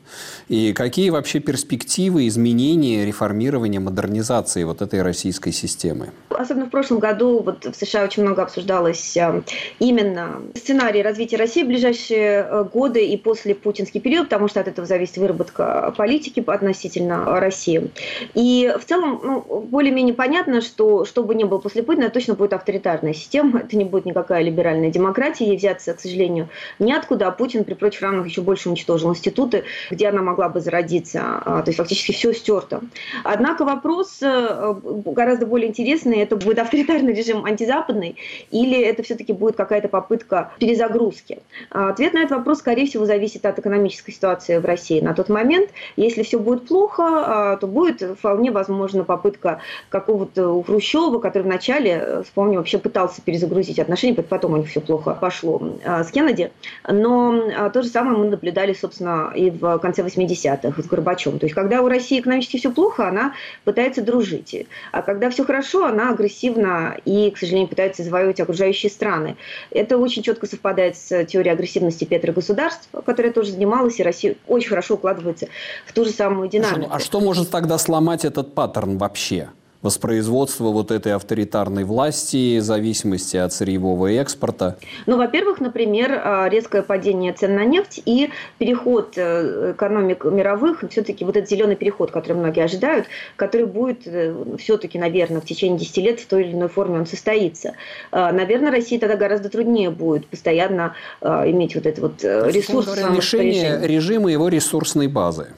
И 0.48 0.72
какие 0.72 1.10
вообще 1.10 1.40
перспективы 1.40 2.26
изменения, 2.26 3.04
реформирования, 3.04 3.80
модернизации 3.80 4.64
вот 4.64 4.80
этой 4.80 5.02
российской 5.02 5.52
системы? 5.52 6.10
Особенно 6.40 6.66
в 6.66 6.70
прошлом 6.70 7.00
году 7.00 7.40
вот 7.40 7.66
в 7.66 7.74
США 7.74 8.04
очень 8.04 8.22
много 8.22 8.42
обсуждалось 8.42 9.16
э, 9.16 9.42
именно 9.78 10.40
сценарий 10.54 11.02
развития 11.02 11.36
России 11.36 11.62
в 11.62 11.66
ближайшие 11.66 12.46
э, 12.48 12.64
годы 12.64 13.04
и 13.06 13.16
после 13.18 13.54
путинский 13.54 14.00
период, 14.00 14.28
потому 14.30 14.48
что 14.48 14.60
от 14.60 14.68
этого 14.68 14.86
зависит 14.86 15.18
выработка 15.18 15.92
политики 15.96 16.42
относительно 16.46 17.38
России. 17.40 17.90
И 18.34 18.72
в 18.80 18.84
целом, 18.86 19.20
ну, 19.22 19.40
более-менее 19.70 20.14
понятно, 20.14 20.62
что 20.62 21.04
что 21.04 21.22
бы 21.22 21.34
ни 21.34 21.44
было 21.44 21.58
после 21.58 21.82
Путина, 21.82 22.08
точно 22.08 22.34
будет 22.34 22.54
авторитарная 22.54 23.12
система. 23.12 23.60
Это 23.60 23.76
не 23.76 23.84
будет 23.84 24.06
никакая 24.06 24.42
либеральная 24.42 24.90
демократия. 24.90 25.46
Ей 25.46 25.58
взяться, 25.58 25.92
к 25.92 26.00
сожалению, 26.00 26.48
ниоткуда. 26.78 27.28
А 27.28 27.32
Путин 27.32 27.64
при 27.64 27.74
прочих 27.74 28.00
равных 28.00 28.26
еще 28.26 28.40
больше 28.40 28.70
уничтожил 28.70 29.10
институты, 29.10 29.64
где 29.90 30.08
она 30.08 30.22
могла 30.22 30.48
бы 30.48 30.60
зародиться. 30.60 31.20
А, 31.44 31.62
то 31.62 31.68
есть 31.68 31.76
фактически 31.76 32.12
все 32.12 32.32
стерто. 32.32 32.80
Однако 33.24 33.64
вопрос 33.64 34.18
э, 34.22 34.74
гораздо 35.04 35.44
более 35.44 35.68
интересный. 35.68 36.29
Это 36.30 36.36
будет 36.36 36.60
авторитарный 36.60 37.12
режим 37.12 37.44
антизападный 37.44 38.16
или 38.52 38.80
это 38.80 39.02
все-таки 39.02 39.32
будет 39.32 39.56
какая-то 39.56 39.88
попытка 39.88 40.52
перезагрузки? 40.60 41.40
А, 41.70 41.90
ответ 41.90 42.14
на 42.14 42.20
этот 42.20 42.38
вопрос, 42.38 42.58
скорее 42.58 42.86
всего, 42.86 43.04
зависит 43.04 43.44
от 43.44 43.58
экономической 43.58 44.12
ситуации 44.12 44.58
в 44.58 44.64
России 44.64 45.00
на 45.00 45.12
тот 45.12 45.28
момент. 45.28 45.70
Если 45.96 46.22
все 46.22 46.38
будет 46.38 46.68
плохо, 46.68 47.02
а, 47.02 47.56
то 47.56 47.66
будет 47.66 48.00
вполне 48.16 48.52
возможно 48.52 49.02
попытка 49.02 49.60
какого-то 49.88 50.62
Хрущева, 50.62 51.18
который 51.18 51.42
вначале, 51.42 51.90
э, 51.90 52.22
вспомню, 52.24 52.58
вообще 52.58 52.78
пытался 52.78 53.22
перезагрузить 53.22 53.80
отношения, 53.80 54.14
потом 54.14 54.52
у 54.52 54.56
них 54.58 54.68
все 54.68 54.80
плохо 54.80 55.18
пошло 55.20 55.60
э, 55.82 56.04
с 56.04 56.12
Кеннеди. 56.12 56.52
Но 56.88 57.70
то 57.72 57.82
же 57.82 57.88
самое 57.88 58.16
мы 58.16 58.26
наблюдали, 58.26 58.72
собственно, 58.72 59.32
и 59.34 59.50
в 59.50 59.78
конце 59.78 60.02
80-х 60.02 60.80
с 60.80 60.86
Горбачевым. 60.86 61.40
То 61.40 61.46
есть, 61.46 61.56
когда 61.56 61.82
у 61.82 61.88
России 61.88 62.20
экономически 62.20 62.58
все 62.58 62.70
плохо, 62.70 63.08
она 63.08 63.34
пытается 63.64 64.02
дружить. 64.02 64.54
А 64.92 65.02
когда 65.02 65.30
все 65.30 65.44
хорошо, 65.44 65.86
она 65.86 66.09
агрессивно 66.10 66.96
и, 67.04 67.30
к 67.30 67.38
сожалению, 67.38 67.68
пытается 67.68 68.02
завоевать 68.02 68.40
окружающие 68.40 68.90
страны. 68.90 69.36
Это 69.70 69.98
очень 69.98 70.22
четко 70.22 70.46
совпадает 70.46 70.96
с 70.96 71.24
теорией 71.24 71.52
агрессивности 71.52 72.04
Петра 72.04 72.32
государств, 72.32 72.88
которая 73.04 73.32
тоже 73.32 73.52
занималась, 73.52 74.00
и 74.00 74.02
Россия 74.02 74.36
очень 74.46 74.68
хорошо 74.68 74.94
укладывается 74.94 75.48
в 75.86 75.92
ту 75.92 76.04
же 76.04 76.10
самую 76.10 76.48
динамику. 76.48 76.90
А 76.92 76.98
что 76.98 77.20
может 77.20 77.50
тогда 77.50 77.78
сломать 77.78 78.24
этот 78.24 78.54
паттерн 78.54 78.98
вообще? 78.98 79.48
Воспроизводство 79.82 80.68
вот 80.68 80.90
этой 80.90 81.14
авторитарной 81.14 81.84
власти, 81.84 82.58
зависимости 82.58 83.36
от 83.36 83.52
сырьевого 83.52 84.12
экспорта? 84.12 84.76
Ну, 85.06 85.16
во-первых, 85.16 85.60
например, 85.60 86.20
а, 86.22 86.48
резкое 86.48 86.82
падение 86.82 87.32
цен 87.32 87.54
на 87.54 87.64
нефть 87.64 88.02
и 88.04 88.30
переход 88.58 89.14
э, 89.16 89.72
экономик 89.72 90.24
мировых, 90.24 90.84
все-таки 90.90 91.24
вот 91.24 91.36
этот 91.36 91.48
зеленый 91.48 91.76
переход, 91.76 92.10
который 92.10 92.36
многие 92.36 92.64
ожидают, 92.64 93.06
который 93.36 93.66
будет 93.66 94.02
э, 94.06 94.34
все-таки, 94.58 94.98
наверное, 94.98 95.40
в 95.40 95.44
течение 95.44 95.78
10 95.78 95.96
лет 95.98 96.20
в 96.20 96.26
той 96.26 96.44
или 96.44 96.52
иной 96.52 96.68
форме 96.68 96.98
он 96.98 97.06
состоится. 97.06 97.74
А, 98.10 98.32
наверное, 98.32 98.70
России 98.70 98.98
тогда 98.98 99.16
гораздо 99.16 99.48
труднее 99.48 99.90
будет 99.90 100.26
постоянно 100.26 100.94
а, 101.20 101.48
иметь 101.50 101.74
вот 101.74 101.86
это 101.86 102.00
вот 102.00 102.22
э, 102.22 102.50
ресурс. 102.50 102.88
Решение 102.96 103.80
режима 103.82 104.30
его 104.30 104.48
ресурсной 104.48 105.06
базы. 105.06 105.48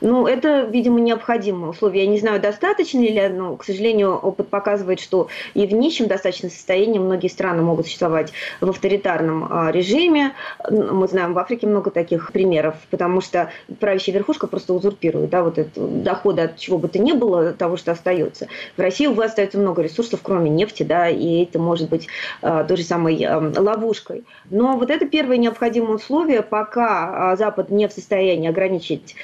Ну, 0.00 0.26
это, 0.26 0.62
видимо, 0.62 1.00
необходимое 1.00 1.70
условие. 1.70 2.04
Я 2.04 2.10
не 2.10 2.18
знаю, 2.18 2.40
достаточно 2.40 3.00
ли, 3.00 3.28
но, 3.28 3.56
к 3.56 3.64
сожалению, 3.64 4.16
опыт 4.16 4.48
показывает, 4.48 5.00
что 5.00 5.28
и 5.54 5.66
в 5.66 5.72
нищем 5.72 6.06
достаточно 6.06 6.50
состоянии 6.50 6.98
многие 6.98 7.28
страны 7.28 7.62
могут 7.62 7.86
существовать 7.86 8.32
в 8.60 8.68
авторитарном 8.68 9.48
а, 9.50 9.70
режиме. 9.70 10.32
Мы 10.70 11.08
знаем, 11.08 11.34
в 11.34 11.38
Африке 11.38 11.66
много 11.66 11.90
таких 11.90 12.32
примеров, 12.32 12.76
потому 12.90 13.20
что 13.20 13.50
правящая 13.80 14.14
верхушка 14.14 14.46
просто 14.46 14.74
узурпирует 14.74 15.30
да, 15.30 15.42
вот 15.42 15.58
это, 15.58 15.80
доходы 15.80 16.42
от 16.42 16.56
чего 16.56 16.78
бы 16.78 16.88
то 16.88 16.98
ни 16.98 17.12
было, 17.12 17.52
того, 17.52 17.76
что 17.76 17.92
остается. 17.92 18.48
В 18.76 18.80
России, 18.80 19.06
увы, 19.06 19.24
остается 19.24 19.58
много 19.58 19.82
ресурсов, 19.82 20.20
кроме 20.22 20.50
нефти, 20.50 20.82
да, 20.82 21.08
и 21.08 21.42
это 21.42 21.58
может 21.58 21.88
быть 21.88 22.08
а, 22.42 22.64
той 22.64 22.76
же 22.76 22.82
самой 22.82 23.22
а, 23.24 23.52
ловушкой. 23.56 24.24
Но 24.50 24.76
вот 24.76 24.90
это 24.90 25.06
первое 25.06 25.36
необходимое 25.36 25.96
условие, 25.96 26.42
пока 26.42 27.36
Запад 27.36 27.70
не 27.70 27.88
в 27.88 27.92
состоянии 27.92 28.48
ограничить 28.48 29.16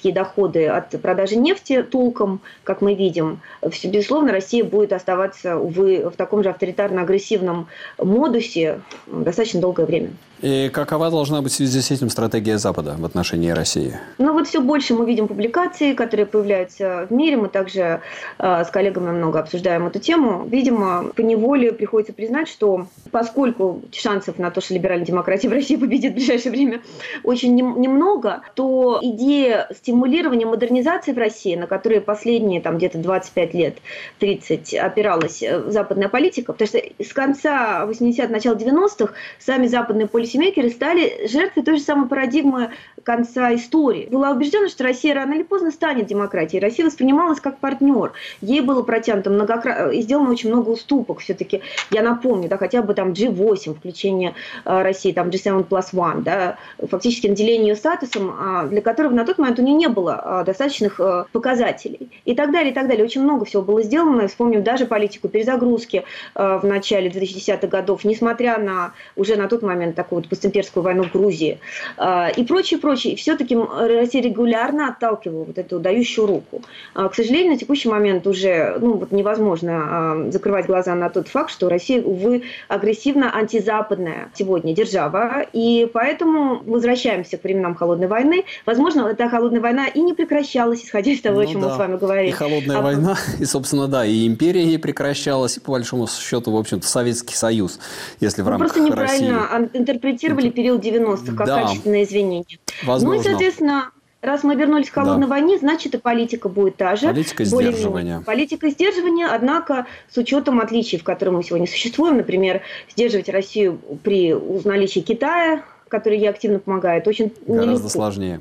российские 0.00 0.14
доходы 0.14 0.66
от 0.66 0.90
продажи 1.02 1.36
нефти 1.36 1.82
толком, 1.82 2.40
как 2.64 2.80
мы 2.80 2.94
видим, 2.94 3.40
безусловно, 3.84 4.32
Россия 4.32 4.64
будет 4.64 4.92
оставаться, 4.92 5.56
увы, 5.56 6.08
в 6.08 6.16
таком 6.16 6.42
же 6.42 6.48
авторитарно-агрессивном 6.48 7.66
модусе 7.98 8.80
достаточно 9.06 9.60
долгое 9.60 9.86
время. 9.86 10.10
И 10.42 10.70
какова 10.72 11.10
должна 11.10 11.42
быть 11.42 11.52
в 11.52 11.54
связи 11.56 11.80
с 11.82 11.90
этим 11.90 12.08
стратегия 12.08 12.56
Запада 12.56 12.96
в 12.98 13.04
отношении 13.04 13.50
России? 13.50 13.98
Ну 14.16 14.32
вот 14.32 14.48
все 14.48 14.60
больше 14.60 14.94
мы 14.94 15.04
видим 15.04 15.28
публикаций, 15.28 15.94
которые 15.94 16.24
появляются 16.24 17.06
в 17.10 17.12
мире. 17.12 17.36
Мы 17.36 17.48
также 17.48 18.00
э, 18.38 18.64
с 18.64 18.70
коллегами 18.70 19.10
много 19.10 19.38
обсуждаем 19.38 19.86
эту 19.86 19.98
тему. 19.98 20.46
Видимо, 20.46 21.12
по 21.14 21.20
неволе 21.20 21.72
приходится 21.72 22.14
признать, 22.14 22.48
что 22.48 22.86
поскольку 23.10 23.82
шансов 23.92 24.38
на 24.38 24.50
то, 24.50 24.62
что 24.62 24.72
либеральная 24.72 25.06
демократия 25.06 25.48
в 25.48 25.52
России 25.52 25.76
победит 25.76 26.12
в 26.12 26.14
ближайшее 26.14 26.52
время, 26.52 26.80
очень 27.22 27.54
немного, 27.54 28.40
то 28.54 28.98
идея 29.02 29.68
стимулирования 29.76 29.89
модернизации 29.92 31.12
в 31.12 31.18
России, 31.18 31.54
на 31.54 31.66
которой 31.66 32.00
последние 32.00 32.60
там 32.60 32.78
где-то 32.78 32.98
25 32.98 33.54
лет, 33.54 33.78
30 34.18 34.74
опиралась 34.74 35.42
э, 35.42 35.70
западная 35.70 36.08
политика, 36.08 36.52
потому 36.52 36.68
что 36.68 36.78
с 36.98 37.12
конца 37.12 37.84
80-х, 37.86 38.28
начала 38.28 38.54
90-х 38.54 39.14
сами 39.38 39.66
западные 39.66 40.06
полисемейкеры 40.06 40.70
стали 40.70 41.26
жертвой 41.26 41.64
той 41.64 41.76
же 41.76 41.82
самой 41.82 42.08
парадигмы 42.08 42.70
конца 43.02 43.54
истории. 43.54 44.08
Была 44.10 44.30
убеждена, 44.30 44.68
что 44.68 44.84
Россия 44.84 45.14
рано 45.14 45.34
или 45.34 45.42
поздно 45.42 45.70
станет 45.70 46.06
демократией. 46.06 46.60
Россия 46.60 46.86
воспринималась 46.86 47.40
как 47.40 47.58
партнер. 47.58 48.12
Ей 48.40 48.60
было 48.60 48.82
протянуто 48.82 49.30
многократно, 49.30 49.90
и 49.90 50.02
сделано 50.02 50.30
очень 50.30 50.50
много 50.50 50.70
уступок. 50.70 51.20
Все-таки, 51.20 51.62
я 51.90 52.02
напомню, 52.02 52.48
да, 52.48 52.56
хотя 52.56 52.82
бы 52.82 52.94
там 52.94 53.12
G8, 53.12 53.74
включение 53.74 54.34
э, 54.64 54.82
России, 54.82 55.12
там 55.12 55.28
G7 55.28 55.66
plus 55.66 55.92
one, 55.92 56.22
да, 56.22 56.56
фактически 56.78 57.26
наделение 57.26 57.68
ее 57.68 57.76
статусом, 57.76 58.34
э, 58.38 58.68
для 58.68 58.82
которого 58.82 59.12
на 59.12 59.24
тот 59.24 59.38
момент 59.38 59.58
у 59.58 59.62
нее 59.62 59.74
не 59.74 59.88
было 59.88 60.40
э, 60.42 60.44
достаточных 60.44 61.00
э, 61.00 61.24
показателей. 61.32 62.10
И 62.24 62.34
так 62.34 62.52
далее, 62.52 62.72
и 62.72 62.74
так 62.74 62.88
далее. 62.88 63.04
Очень 63.04 63.22
много 63.22 63.44
всего 63.44 63.62
было 63.62 63.82
сделано. 63.82 64.28
Вспомним 64.28 64.62
даже 64.62 64.86
политику 64.86 65.28
перезагрузки 65.28 66.04
э, 66.34 66.58
в 66.58 66.64
начале 66.64 67.08
2010-х 67.08 67.66
годов, 67.66 68.04
несмотря 68.04 68.58
на 68.58 68.92
уже 69.16 69.36
на 69.36 69.48
тот 69.48 69.62
момент 69.62 69.96
такую 69.96 70.20
вот 70.20 70.28
постимперскую 70.28 70.82
войну 70.82 71.04
в 71.04 71.12
Грузии 71.12 71.58
э, 71.96 72.32
и 72.36 72.44
прочее, 72.44 72.78
прочее. 72.78 72.89
И 72.92 73.14
все-таки 73.16 73.56
Россия 73.56 74.22
регулярно 74.22 74.88
отталкивала 74.88 75.44
вот 75.44 75.58
эту 75.58 75.78
дающую 75.78 76.26
руку. 76.26 76.62
Э, 76.94 77.08
к 77.10 77.14
сожалению, 77.14 77.52
на 77.52 77.58
текущий 77.58 77.88
момент 77.88 78.26
уже 78.26 78.76
ну, 78.80 78.94
вот 78.94 79.12
невозможно 79.12 80.24
э, 80.26 80.30
закрывать 80.32 80.66
глаза 80.66 80.94
на 80.94 81.10
тот 81.10 81.28
факт, 81.28 81.50
что 81.50 81.68
Россия, 81.68 82.02
увы, 82.02 82.42
агрессивно 82.68 83.34
антизападная 83.34 84.30
сегодня 84.34 84.74
держава. 84.74 85.46
И 85.52 85.88
поэтому 85.92 86.62
возвращаемся 86.64 87.36
к 87.36 87.44
временам 87.44 87.74
Холодной 87.74 88.06
войны. 88.06 88.44
Возможно, 88.66 89.06
эта 89.08 89.28
Холодная 89.28 89.60
война 89.60 89.86
и 89.86 90.00
не 90.00 90.14
прекращалась, 90.14 90.84
исходя 90.84 91.12
из 91.12 91.20
того, 91.20 91.36
ну, 91.36 91.42
о 91.42 91.46
чем 91.46 91.60
да. 91.60 91.68
мы 91.68 91.74
с 91.74 91.78
вами 91.78 91.96
говорили. 91.96 92.28
И 92.28 92.32
Холодная 92.32 92.78
а, 92.78 92.82
война, 92.82 93.16
и, 93.38 93.44
собственно, 93.44 93.88
да, 93.88 94.04
и 94.04 94.26
империя 94.26 94.64
не 94.64 94.78
прекращалась, 94.78 95.56
и, 95.56 95.60
по 95.60 95.72
большому 95.72 96.06
счету, 96.06 96.52
в 96.52 96.56
общем-то, 96.56 96.86
Советский 96.86 97.34
Союз, 97.34 97.78
если 98.20 98.42
в 98.42 98.46
ну, 98.46 98.50
рамках 98.52 98.72
просто 98.72 98.90
неправильно 98.90 99.48
России 99.48 99.70
интерпретировали 99.74 100.50
период 100.50 100.84
90-х 100.84 101.36
как 101.36 101.46
да. 101.46 101.62
качественное 101.62 102.04
извинение. 102.04 102.58
Возможно. 102.82 103.16
Ну 103.16 103.20
и, 103.20 103.24
соответственно, 103.24 103.90
Раз 104.22 104.44
мы 104.44 104.54
вернулись 104.54 104.90
к 104.90 104.94
холодной 104.94 105.26
да. 105.26 105.30
войне, 105.30 105.58
значит 105.58 105.94
и 105.94 105.98
политика 105.98 106.50
будет 106.50 106.76
та 106.76 106.94
же. 106.94 107.06
Политика 107.06 107.42
сдерживания. 107.44 108.22
Политика 108.26 108.68
сдерживания, 108.68 109.26
однако 109.26 109.86
с 110.10 110.18
учетом 110.18 110.60
отличий, 110.60 110.98
в 110.98 111.04
которых 111.04 111.36
мы 111.36 111.42
сегодня 111.42 111.66
существуем, 111.66 112.18
например, 112.18 112.60
сдерживать 112.90 113.30
Россию 113.30 113.80
при 114.02 114.34
наличии 114.64 115.00
Китая, 115.00 115.62
который 115.88 116.18
ей 116.18 116.28
активно 116.28 116.58
помогает, 116.58 117.08
очень 117.08 117.32
Гораздо 117.46 117.70
нелегко. 117.70 117.88
сложнее. 117.88 118.40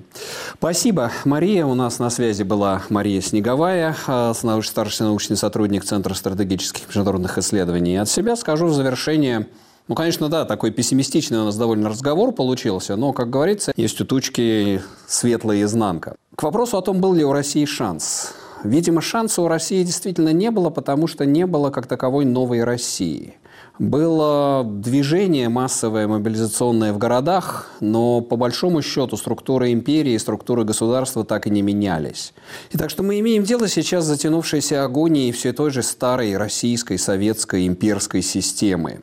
Спасибо, 0.57 1.11
Мария. 1.23 1.65
У 1.65 1.75
нас 1.75 1.97
на 1.97 2.09
связи 2.09 2.43
была 2.43 2.83
Мария 2.89 3.21
Снеговая, 3.21 3.95
а, 4.05 4.33
старший 4.33 5.05
научный 5.05 5.37
сотрудник 5.37 5.85
Центра 5.85 6.13
стратегических 6.13 6.87
международных 6.87 7.37
исследований. 7.37 7.93
И 7.93 7.97
от 7.97 8.09
себя 8.09 8.35
скажу 8.35 8.65
в 8.65 8.73
завершение– 8.73 9.47
ну, 9.89 9.95
конечно, 9.95 10.29
да, 10.29 10.45
такой 10.45 10.69
пессимистичный 10.69 11.39
у 11.39 11.45
нас 11.45 11.57
довольно 11.57 11.89
разговор 11.89 12.31
получился, 12.31 12.95
но, 12.95 13.11
как 13.11 13.31
говорится, 13.31 13.73
есть 13.75 13.99
у 13.99 14.05
тучки 14.05 14.81
светлая 15.07 15.63
изнанка. 15.63 16.15
К 16.35 16.43
вопросу 16.43 16.77
о 16.77 16.83
том, 16.83 17.01
был 17.01 17.15
ли 17.15 17.25
у 17.25 17.33
России 17.33 17.65
шанс. 17.65 18.33
Видимо, 18.63 19.01
шанса 19.01 19.41
у 19.41 19.47
России 19.47 19.83
действительно 19.83 20.31
не 20.31 20.51
было, 20.51 20.69
потому 20.69 21.07
что 21.07 21.25
не 21.25 21.47
было 21.47 21.71
как 21.71 21.87
таковой 21.87 22.25
новой 22.25 22.63
России. 22.63 23.37
Было 23.79 24.63
движение 24.63 25.49
массовое, 25.49 26.07
мобилизационное 26.07 26.93
в 26.93 26.97
городах, 26.97 27.71
но 27.79 28.21
по 28.21 28.35
большому 28.35 28.83
счету 28.83 29.17
структура 29.17 29.71
империи 29.71 30.13
и 30.13 30.19
структура 30.19 30.65
государства 30.65 31.23
так 31.23 31.47
и 31.47 31.49
не 31.49 31.61
менялись. 31.61 32.33
И 32.71 32.77
так 32.77 32.91
что 32.91 33.01
мы 33.01 33.19
имеем 33.21 33.43
дело 33.43 33.67
сейчас 33.67 34.03
с 34.03 34.07
затянувшейся 34.07 34.83
агонией 34.83 35.31
все 35.31 35.51
той 35.53 35.71
же 35.71 35.81
старой 35.81 36.37
российской, 36.37 36.99
советской, 36.99 37.65
имперской 37.65 38.21
системы. 38.21 38.99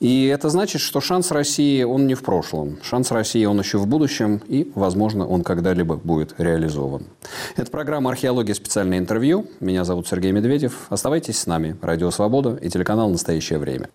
И 0.00 0.26
это 0.26 0.48
значит, 0.48 0.80
что 0.80 1.00
шанс 1.00 1.30
России, 1.30 1.82
он 1.82 2.06
не 2.06 2.14
в 2.14 2.22
прошлом. 2.22 2.78
Шанс 2.82 3.10
России, 3.10 3.44
он 3.44 3.58
еще 3.58 3.78
в 3.78 3.86
будущем, 3.86 4.40
и, 4.48 4.70
возможно, 4.74 5.26
он 5.26 5.42
когда-либо 5.42 5.96
будет 5.96 6.34
реализован. 6.38 7.04
Это 7.56 7.70
программа 7.70 8.10
«Археология. 8.10 8.54
Специальное 8.54 8.98
интервью». 8.98 9.46
Меня 9.60 9.84
зовут 9.84 10.08
Сергей 10.08 10.32
Медведев. 10.32 10.86
Оставайтесь 10.88 11.38
с 11.38 11.46
нами. 11.46 11.76
Радио 11.82 12.10
«Свобода» 12.10 12.58
и 12.60 12.68
телеканал 12.68 13.10
«Настоящее 13.10 13.58
время». 13.58 13.88